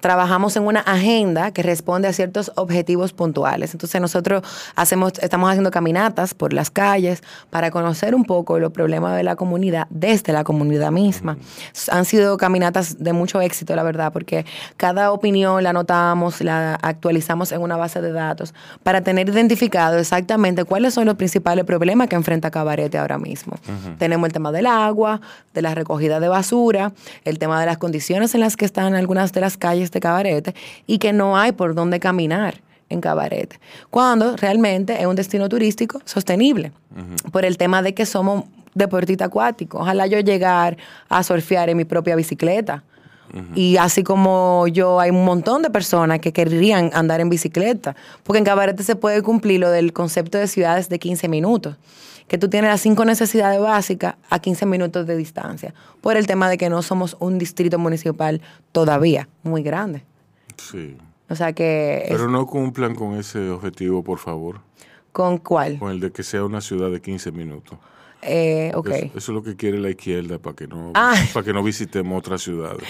trabajamos 0.00 0.56
en 0.56 0.64
una 0.64 0.80
agenda 0.80 1.50
que 1.52 1.62
responde 1.62 2.08
a 2.08 2.12
ciertos 2.12 2.52
objetivos 2.56 3.12
puntuales. 3.12 3.72
Entonces 3.72 4.00
nosotros 4.00 4.42
hacemos, 4.76 5.14
estamos 5.20 5.50
haciendo 5.50 5.70
caminatas 5.70 6.34
por 6.34 6.52
las 6.52 6.70
calles 6.70 7.22
para 7.50 7.70
conocer 7.70 8.14
un 8.14 8.24
poco 8.24 8.58
los 8.58 8.72
problemas 8.72 9.16
de 9.16 9.22
la 9.22 9.36
comunidad 9.36 9.86
desde 9.90 10.32
la 10.32 10.44
comunidad 10.44 10.90
misma. 10.90 11.36
Han 11.90 12.04
sido 12.04 12.36
caminatas 12.36 13.02
de 13.02 13.12
mucho 13.12 13.40
éxito, 13.40 13.74
la 13.74 13.82
verdad, 13.82 14.12
porque 14.12 14.44
cada 14.76 15.12
opinión 15.12 15.62
la 15.62 15.70
anotamos, 15.70 16.40
la 16.40 16.74
actualizamos 16.82 17.52
en 17.52 17.60
una 17.60 17.76
base 17.76 18.00
de 18.00 18.12
datos 18.12 18.54
para 18.82 19.00
tener 19.00 19.28
identificado 19.28 19.98
exactamente 19.98 20.64
cuáles 20.64 20.94
son 20.94 21.06
los 21.06 21.16
principales 21.16 21.64
problemas 21.64 22.08
que 22.08 22.16
enfrenta 22.16 22.50
Cabarete 22.50 22.98
ahora 22.98 23.18
mismo. 23.18 23.54
Tenemos 23.98 24.26
el 24.26 24.32
tema 24.32 24.52
del 24.52 24.66
agua, 24.66 25.20
de 25.54 25.62
la 25.62 25.74
recogida 25.74 26.20
de 26.20 26.28
basura, 26.28 26.92
el 27.24 27.38
tema 27.38 27.60
de 27.60 27.66
las 27.66 27.78
condiciones 27.78 28.34
en 28.34 28.40
las 28.40 28.56
que 28.56 28.64
están 28.64 28.94
algunas 28.94 29.32
de 29.32 29.40
las 29.40 29.56
calles 29.56 29.79
de 29.90 30.00
Cabarete 30.00 30.54
y 30.86 30.98
que 30.98 31.12
no 31.12 31.36
hay 31.36 31.52
por 31.52 31.74
dónde 31.74 32.00
caminar 32.00 32.60
en 32.90 33.00
Cabarete, 33.00 33.60
cuando 33.88 34.36
realmente 34.36 35.00
es 35.00 35.06
un 35.06 35.14
destino 35.14 35.48
turístico 35.48 36.00
sostenible, 36.04 36.72
por 37.30 37.44
el 37.44 37.56
tema 37.56 37.82
de 37.82 37.94
que 37.94 38.04
somos 38.04 38.44
deportista 38.74 39.26
acuático. 39.26 39.78
Ojalá 39.78 40.06
yo 40.06 40.20
llegar 40.20 40.76
a 41.08 41.22
surfear 41.22 41.70
en 41.70 41.76
mi 41.76 41.84
propia 41.84 42.16
bicicleta. 42.16 42.82
Y 43.54 43.76
así 43.76 44.02
como 44.02 44.66
yo, 44.68 44.98
hay 45.00 45.10
un 45.10 45.24
montón 45.24 45.62
de 45.62 45.70
personas 45.70 46.18
que 46.20 46.32
querrían 46.32 46.90
andar 46.94 47.20
en 47.20 47.28
bicicleta, 47.28 47.94
porque 48.24 48.38
en 48.38 48.44
Cabarete 48.44 48.82
se 48.82 48.96
puede 48.96 49.22
cumplir 49.22 49.60
lo 49.60 49.70
del 49.70 49.92
concepto 49.92 50.38
de 50.38 50.46
ciudades 50.46 50.88
de 50.88 50.98
15 50.98 51.28
minutos, 51.28 51.76
que 52.28 52.38
tú 52.38 52.48
tienes 52.48 52.70
las 52.70 52.80
cinco 52.80 53.04
necesidades 53.04 53.60
básicas 53.60 54.14
a 54.30 54.38
15 54.38 54.66
minutos 54.66 55.06
de 55.06 55.16
distancia, 55.16 55.74
por 56.00 56.16
el 56.16 56.26
tema 56.26 56.48
de 56.48 56.58
que 56.58 56.68
no 56.70 56.82
somos 56.82 57.16
un 57.20 57.38
distrito 57.38 57.78
municipal 57.78 58.40
todavía 58.72 59.28
muy 59.42 59.62
grande. 59.62 60.04
Sí. 60.56 60.96
O 61.28 61.34
sea 61.36 61.52
que... 61.52 62.02
es- 62.04 62.10
Pero 62.10 62.28
no 62.28 62.46
cumplan 62.46 62.94
con 62.94 63.14
ese 63.14 63.50
objetivo, 63.50 64.02
por 64.02 64.18
favor. 64.18 64.60
¿Con 65.12 65.38
cuál? 65.38 65.78
Con 65.78 65.90
el 65.90 65.98
de 66.00 66.12
que 66.12 66.22
sea 66.22 66.44
una 66.44 66.60
ciudad 66.60 66.90
de 66.90 67.00
15 67.00 67.32
minutos. 67.32 67.78
Eh, 68.22 68.70
ok. 68.74 68.88
Eso, 68.90 69.04
eso 69.06 69.12
es 69.16 69.28
lo 69.28 69.42
que 69.42 69.56
quiere 69.56 69.78
la 69.78 69.88
izquierda 69.90 70.38
para 70.38 70.54
que 70.54 70.66
no 70.66 70.92
Ah. 70.94 71.14
para 71.32 71.44
que 71.44 71.52
no 71.54 71.62
visitemos 71.62 72.18
otras 72.18 72.42
ciudades. 72.42 72.82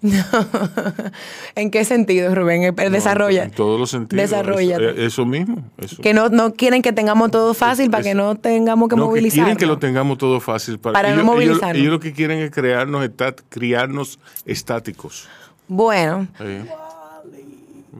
¿En 1.54 1.70
qué 1.70 1.84
sentido, 1.84 2.34
Rubén? 2.34 2.62
Eh, 2.64 2.72
Desarrolla. 2.90 3.44
En 3.44 3.50
todos 3.50 3.78
los 3.78 3.90
sentidos. 3.90 4.22
Desarrolla. 4.30 4.76
Es- 4.76 4.82
eh, 4.98 5.06
Eso, 5.06 5.26
mismo. 5.26 5.64
Eso. 5.78 6.00
Que 6.02 6.14
no, 6.14 6.28
no 6.30 6.54
quieren 6.54 6.80
que 6.82 6.92
tengamos 6.92 7.30
todo 7.30 7.52
fácil 7.54 7.90
para 7.90 8.00
Es- 8.00 8.06
que 8.08 8.14
no 8.14 8.36
tengamos 8.36 8.88
que 8.88 8.96
no, 8.96 9.06
movilizar. 9.06 9.44
quieren 9.44 9.56
que 9.56 9.66
lo 9.66 9.78
tengamos 9.78 10.18
todo 10.18 10.40
fácil 10.40 10.78
para, 10.78 10.94
Para 10.94 11.08
no 11.10 11.14
ellos, 11.16 11.24
ellos- 11.24 11.34
movilizarnos. 11.34 11.76
ellos 11.76 11.92
lo 11.92 12.00
que 12.00 12.12
quieren 12.12 12.38
es 12.38 12.50
crearnos 12.50 13.04
estat- 13.04 13.42
criarnos 13.48 14.18
estáticos. 14.46 15.28
Bueno, 15.68 16.26
Sí. 16.38 16.68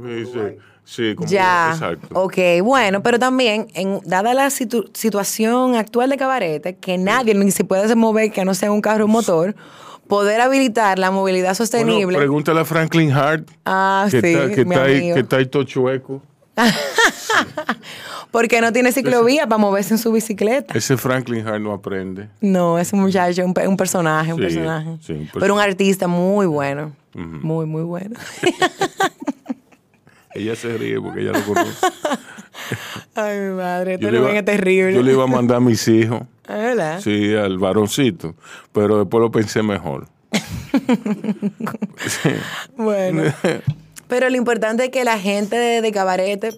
Sí, 0.03 0.25
sí, 0.33 0.39
sí, 0.91 1.15
como- 1.15 1.29
ya. 1.29 1.71
Exacto. 1.73 2.09
Ok, 2.13 2.37
bueno, 2.63 3.03
pero 3.03 3.19
también, 3.19 3.69
en, 3.75 4.01
dada 4.05 4.35
la 4.35 4.47
situ- 4.51 4.91
situación 4.95 5.77
actual 5.77 6.11
de 6.11 6.17
Cabarete, 6.17 6.77
que 6.77 6.99
nadie 6.99 7.35
ni 7.35 7.51
se 7.51 7.65
puede 7.65 7.95
mover 7.95 8.33
que 8.33 8.45
no 8.45 8.55
sea 8.55 8.71
un 8.73 8.81
carro 8.81 9.07
motor, 9.09 9.55
poder 10.09 10.41
habilitar 10.41 10.99
la 10.99 11.11
movilidad 11.13 11.51
Bueno, 11.51 11.55
sostenible. 11.55 12.19
pregúntale 12.19 12.61
a 12.61 12.65
Franklin 12.65 13.13
Hart. 13.13 13.49
ah, 13.65 14.09
que 14.11 14.21
sí, 14.21 14.27
está, 14.27 14.51
que 14.55 14.65
mi 14.65 14.75
está 14.75 14.85
ahí, 14.87 15.13
que 15.15 15.21
está 15.21 15.37
ahí 15.37 15.47
todo 15.47 15.63
chueco. 15.63 16.21
Porque 18.31 18.61
no 18.61 18.73
tiene 18.73 18.93
ciclovía 18.93 19.47
para 19.47 19.59
moverse 19.59 19.95
en 19.95 19.99
su 19.99 20.13
bicicleta. 20.13 20.77
Ese 20.77 20.97
Franklin 20.97 21.47
Hart 21.47 21.61
no 21.61 21.73
aprende. 21.73 22.29
No, 22.41 22.79
es 22.79 22.93
un 22.93 23.01
muchacho, 23.01 23.45
un, 23.45 23.55
un 23.67 23.77
personaje, 23.77 24.33
un 24.33 24.39
Sí, 24.39 24.43
personaje. 24.45 24.91
sí, 25.01 25.13
un 25.15 25.29
Pero 25.39 25.55
un 25.55 25.61
artista 25.61 26.07
muy 26.07 26.47
bueno. 26.47 26.93
Muy, 27.15 27.67
muy 27.67 27.83
bueno. 27.83 28.19
Ella 30.35 30.57
se 30.57 30.77
ríe 30.79 31.01
porque 31.01 31.21
ella 31.23 31.33
lo 31.33 31.45
conoce. 31.45 31.87
Ay, 33.15 33.39
mi 33.41 33.55
madre, 33.55 33.99
Yo 34.01 34.09
este 34.09 34.21
le, 34.21 34.39
es 34.39 34.45
terrible. 34.45 34.95
yo 34.95 35.03
le 35.03 35.13
iba 35.13 35.25
a 35.25 35.27
mandar 35.27 35.59
a 35.59 35.61
mis 35.61 35.87
hijos, 35.89 36.23
Ah, 36.49 36.57
¿Verdad? 36.57 37.01
sí, 37.01 37.35
al 37.35 37.59
varoncito, 37.59 38.35
pero 38.73 38.99
después 38.99 39.21
lo 39.21 39.31
pensé 39.31 39.63
mejor. 39.63 40.09
Bueno. 42.77 43.23
Pero 44.09 44.29
lo 44.31 44.37
importante 44.37 44.85
es 44.85 44.91
que 44.91 45.05
la 45.05 45.19
gente 45.19 45.57
de, 45.57 45.81
de 45.81 45.93
Cabarete, 45.93 46.51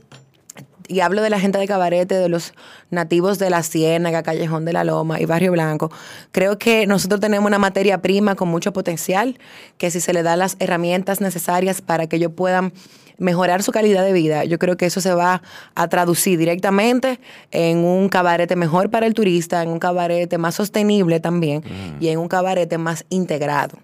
y 0.88 1.00
hablo 1.00 1.22
de 1.22 1.30
la 1.30 1.40
gente 1.40 1.58
de 1.58 1.66
Cabarete, 1.66 2.14
de 2.14 2.28
los 2.28 2.54
nativos 2.90 3.38
de 3.38 3.50
la 3.50 3.62
Ciénaga, 3.62 4.22
Callejón 4.22 4.64
de 4.64 4.72
la 4.72 4.84
Loma 4.84 5.20
y 5.20 5.26
Barrio 5.26 5.52
Blanco, 5.52 5.90
creo 6.30 6.58
que 6.58 6.86
nosotros 6.86 7.20
tenemos 7.20 7.46
una 7.46 7.58
materia 7.58 8.00
prima 8.00 8.34
con 8.34 8.48
mucho 8.48 8.72
potencial, 8.72 9.38
que 9.78 9.90
si 9.90 10.00
se 10.00 10.12
le 10.12 10.22
da 10.22 10.36
las 10.36 10.56
herramientas 10.60 11.20
necesarias 11.20 11.82
para 11.82 12.06
que 12.06 12.16
ellos 12.16 12.32
puedan 12.34 12.72
mejorar 13.18 13.62
su 13.62 13.72
calidad 13.72 14.04
de 14.04 14.12
vida, 14.12 14.44
yo 14.44 14.58
creo 14.58 14.76
que 14.76 14.86
eso 14.86 15.00
se 15.00 15.14
va 15.14 15.42
a 15.74 15.88
traducir 15.88 16.38
directamente 16.38 17.20
en 17.50 17.78
un 17.78 18.08
cabarete 18.08 18.56
mejor 18.56 18.90
para 18.90 19.06
el 19.06 19.14
turista, 19.14 19.62
en 19.62 19.70
un 19.70 19.78
cabarete 19.78 20.38
más 20.38 20.54
sostenible 20.54 21.20
también 21.20 21.62
y 22.00 22.08
en 22.08 22.18
un 22.18 22.28
cabarete 22.28 22.78
más 22.78 23.04
integrado 23.08 23.78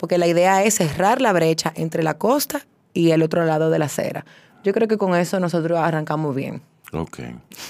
porque 0.00 0.16
la 0.16 0.26
idea 0.26 0.64
es 0.64 0.76
cerrar 0.76 1.20
la 1.20 1.32
brecha 1.34 1.72
entre 1.76 2.02
la 2.02 2.14
costa 2.14 2.66
y 2.94 3.10
el 3.10 3.22
otro 3.22 3.44
lado 3.44 3.68
de 3.68 3.78
la 3.78 3.84
acera. 3.84 4.24
Yo 4.64 4.72
creo 4.72 4.88
que 4.88 4.96
con 4.96 5.14
eso 5.14 5.38
nosotros 5.38 5.78
arrancamos 5.78 6.34
bien. 6.34 6.62
Ok. 6.92 7.18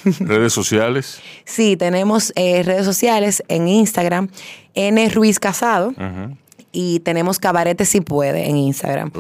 Redes 0.20 0.52
sociales. 0.52 1.20
Sí, 1.44 1.76
tenemos 1.76 2.32
eh, 2.36 2.62
redes 2.62 2.84
sociales 2.84 3.42
en 3.48 3.66
Instagram, 3.66 4.28
N 4.74 5.08
Ruiz 5.10 5.40
Casado, 5.40 5.92
Ajá. 5.96 6.30
Y 6.72 7.00
tenemos 7.00 7.38
Cabarete 7.38 7.85
Si 7.85 8.00
Puede 8.00 8.48
en 8.48 8.56
Instagram. 8.56 9.11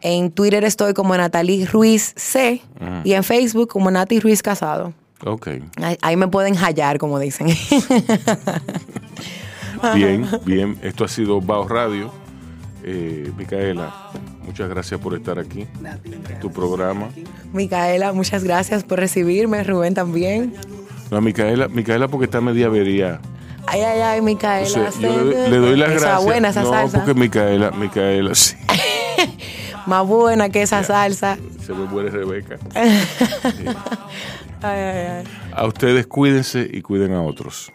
En 0.00 0.30
Twitter 0.30 0.64
estoy 0.64 0.94
como 0.94 1.16
Natalie 1.16 1.66
Ruiz 1.66 2.12
C 2.16 2.62
y 3.04 3.12
en 3.12 3.24
Facebook 3.24 3.68
como 3.68 3.90
Nati 3.90 4.20
Ruiz 4.20 4.42
Casado. 4.42 4.92
Ahí, 5.82 5.98
ahí 6.00 6.16
me 6.16 6.28
pueden 6.28 6.54
hallar, 6.54 6.98
como 6.98 7.18
dicen. 7.18 7.48
Bien, 9.94 10.26
bien. 10.44 10.76
Esto 10.82 11.04
ha 11.04 11.08
sido 11.08 11.40
Bao 11.40 11.66
Radio. 11.68 12.10
Eh, 12.82 13.30
Micaela, 13.36 13.94
muchas 14.44 14.68
gracias 14.68 15.00
por 15.00 15.14
estar 15.14 15.38
aquí 15.38 15.66
en 16.04 16.40
tu 16.40 16.50
programa. 16.50 17.08
Micaela, 17.52 18.12
muchas 18.12 18.44
gracias 18.44 18.84
por 18.84 18.98
recibirme. 18.98 19.62
Rubén 19.64 19.94
también. 19.94 20.54
No, 21.10 21.20
Micaela, 21.20 21.68
Micaela 21.68 22.08
porque 22.08 22.24
está 22.24 22.40
media 22.40 22.66
avería. 22.66 23.20
Ay, 23.70 23.80
ay, 23.82 24.00
ay, 24.00 24.20
Micaela. 24.22 24.90
Yo 24.90 25.24
le, 25.24 25.50
le 25.50 25.56
doy 25.58 25.76
las 25.76 25.90
Esa 25.90 26.00
gracias. 26.00 26.24
buena 26.24 26.48
esa 26.48 26.62
no, 26.62 26.70
salsa. 26.70 26.98
porque 26.98 27.14
Micaela, 27.14 27.70
Micaela, 27.72 28.34
sí. 28.34 28.56
Más 29.86 30.06
buena 30.06 30.48
que 30.48 30.62
esa 30.62 30.82
salsa. 30.84 31.38
Se 31.64 31.72
me 31.72 31.84
muere 31.86 32.10
Rebeca. 32.10 32.58
Ay, 34.60 34.70
ay, 34.80 35.06
ay. 35.06 35.24
A 35.52 35.66
ustedes 35.66 36.06
cuídense 36.08 36.68
y 36.70 36.82
cuiden 36.82 37.14
a 37.14 37.22
otros. 37.22 37.72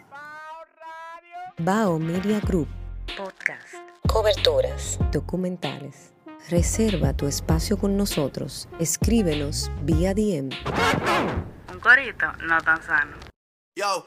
Bao 1.58 1.98
Media 1.98 2.40
Group. 2.40 2.68
Podcast. 3.16 3.74
Coberturas. 4.06 4.98
Documentales. 5.10 6.12
Reserva 6.50 7.14
tu 7.14 7.26
espacio 7.26 7.78
con 7.78 7.96
nosotros. 7.96 8.68
Escríbenos 8.78 9.70
vía 9.82 10.12
DM. 10.12 10.50
Un 11.72 11.80
corito 11.80 12.26
no 12.46 12.60
tan 12.60 12.82
sano. 12.82 13.16
Yo, 13.76 14.06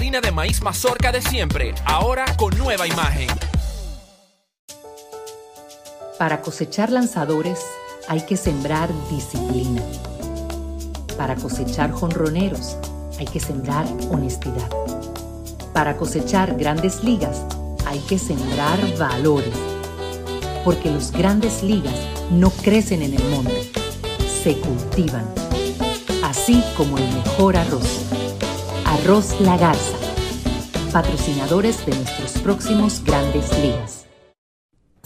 harina 0.00 0.22
de 0.22 0.32
maíz 0.32 0.62
mazorca 0.62 1.12
de 1.12 1.20
siempre, 1.20 1.74
ahora 1.84 2.24
con 2.38 2.56
nueva 2.56 2.86
imagen. 2.86 3.28
Para 6.18 6.40
cosechar 6.40 6.90
lanzadores 6.90 7.60
hay 8.08 8.22
que 8.22 8.38
sembrar 8.38 8.88
disciplina. 9.10 9.82
Para 11.18 11.36
cosechar 11.36 11.92
jonroneros 11.92 12.78
hay 13.18 13.26
que 13.26 13.40
sembrar 13.40 13.84
honestidad. 14.10 14.70
Para 15.74 15.98
cosechar 15.98 16.56
grandes 16.56 17.04
ligas 17.04 17.42
hay 17.84 17.98
que 17.98 18.18
sembrar 18.18 18.78
valores. 18.96 19.52
Porque 20.64 20.90
los 20.90 21.12
grandes 21.12 21.62
ligas 21.62 21.96
no 22.30 22.48
crecen 22.48 23.02
en 23.02 23.12
el 23.12 23.24
monte, 23.24 23.70
se 24.42 24.58
cultivan. 24.60 25.26
Así 26.22 26.64
como 26.78 26.96
el 26.96 27.04
mejor 27.12 27.58
arroz. 27.58 28.09
Arroz 29.02 29.40
La 29.40 29.56
Garza. 29.56 29.96
Patrocinadores 30.92 31.86
de 31.86 31.94
nuestros 31.94 32.32
próximos 32.42 33.02
grandes 33.02 33.50
ligas. 33.58 34.06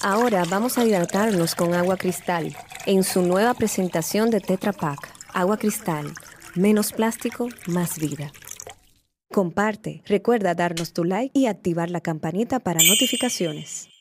Ahora 0.03 0.43
vamos 0.51 0.79
a 0.79 0.85
hidratarnos 0.85 1.55
con 1.55 1.75
agua 1.75 1.97
cristal 1.97 2.57
en 2.87 3.05
su 3.05 3.23
nueva 3.23 3.55
presentación 3.55 4.31
de 4.31 4.41
Tetra 4.41 4.73
Pak. 4.73 4.99
Agua 5.33 5.59
cristal, 5.59 6.13
menos 6.57 6.93
plástico, 6.93 7.49
más 7.69 7.99
vida. 8.01 8.33
Comparte, 9.33 10.03
recuerda 10.07 10.55
darnos 10.55 10.93
tu 10.93 11.05
like 11.05 11.31
y 11.33 11.47
activar 11.47 11.89
la 11.91 12.01
campanita 12.01 12.59
para 12.59 12.81
notificaciones. 12.83 13.94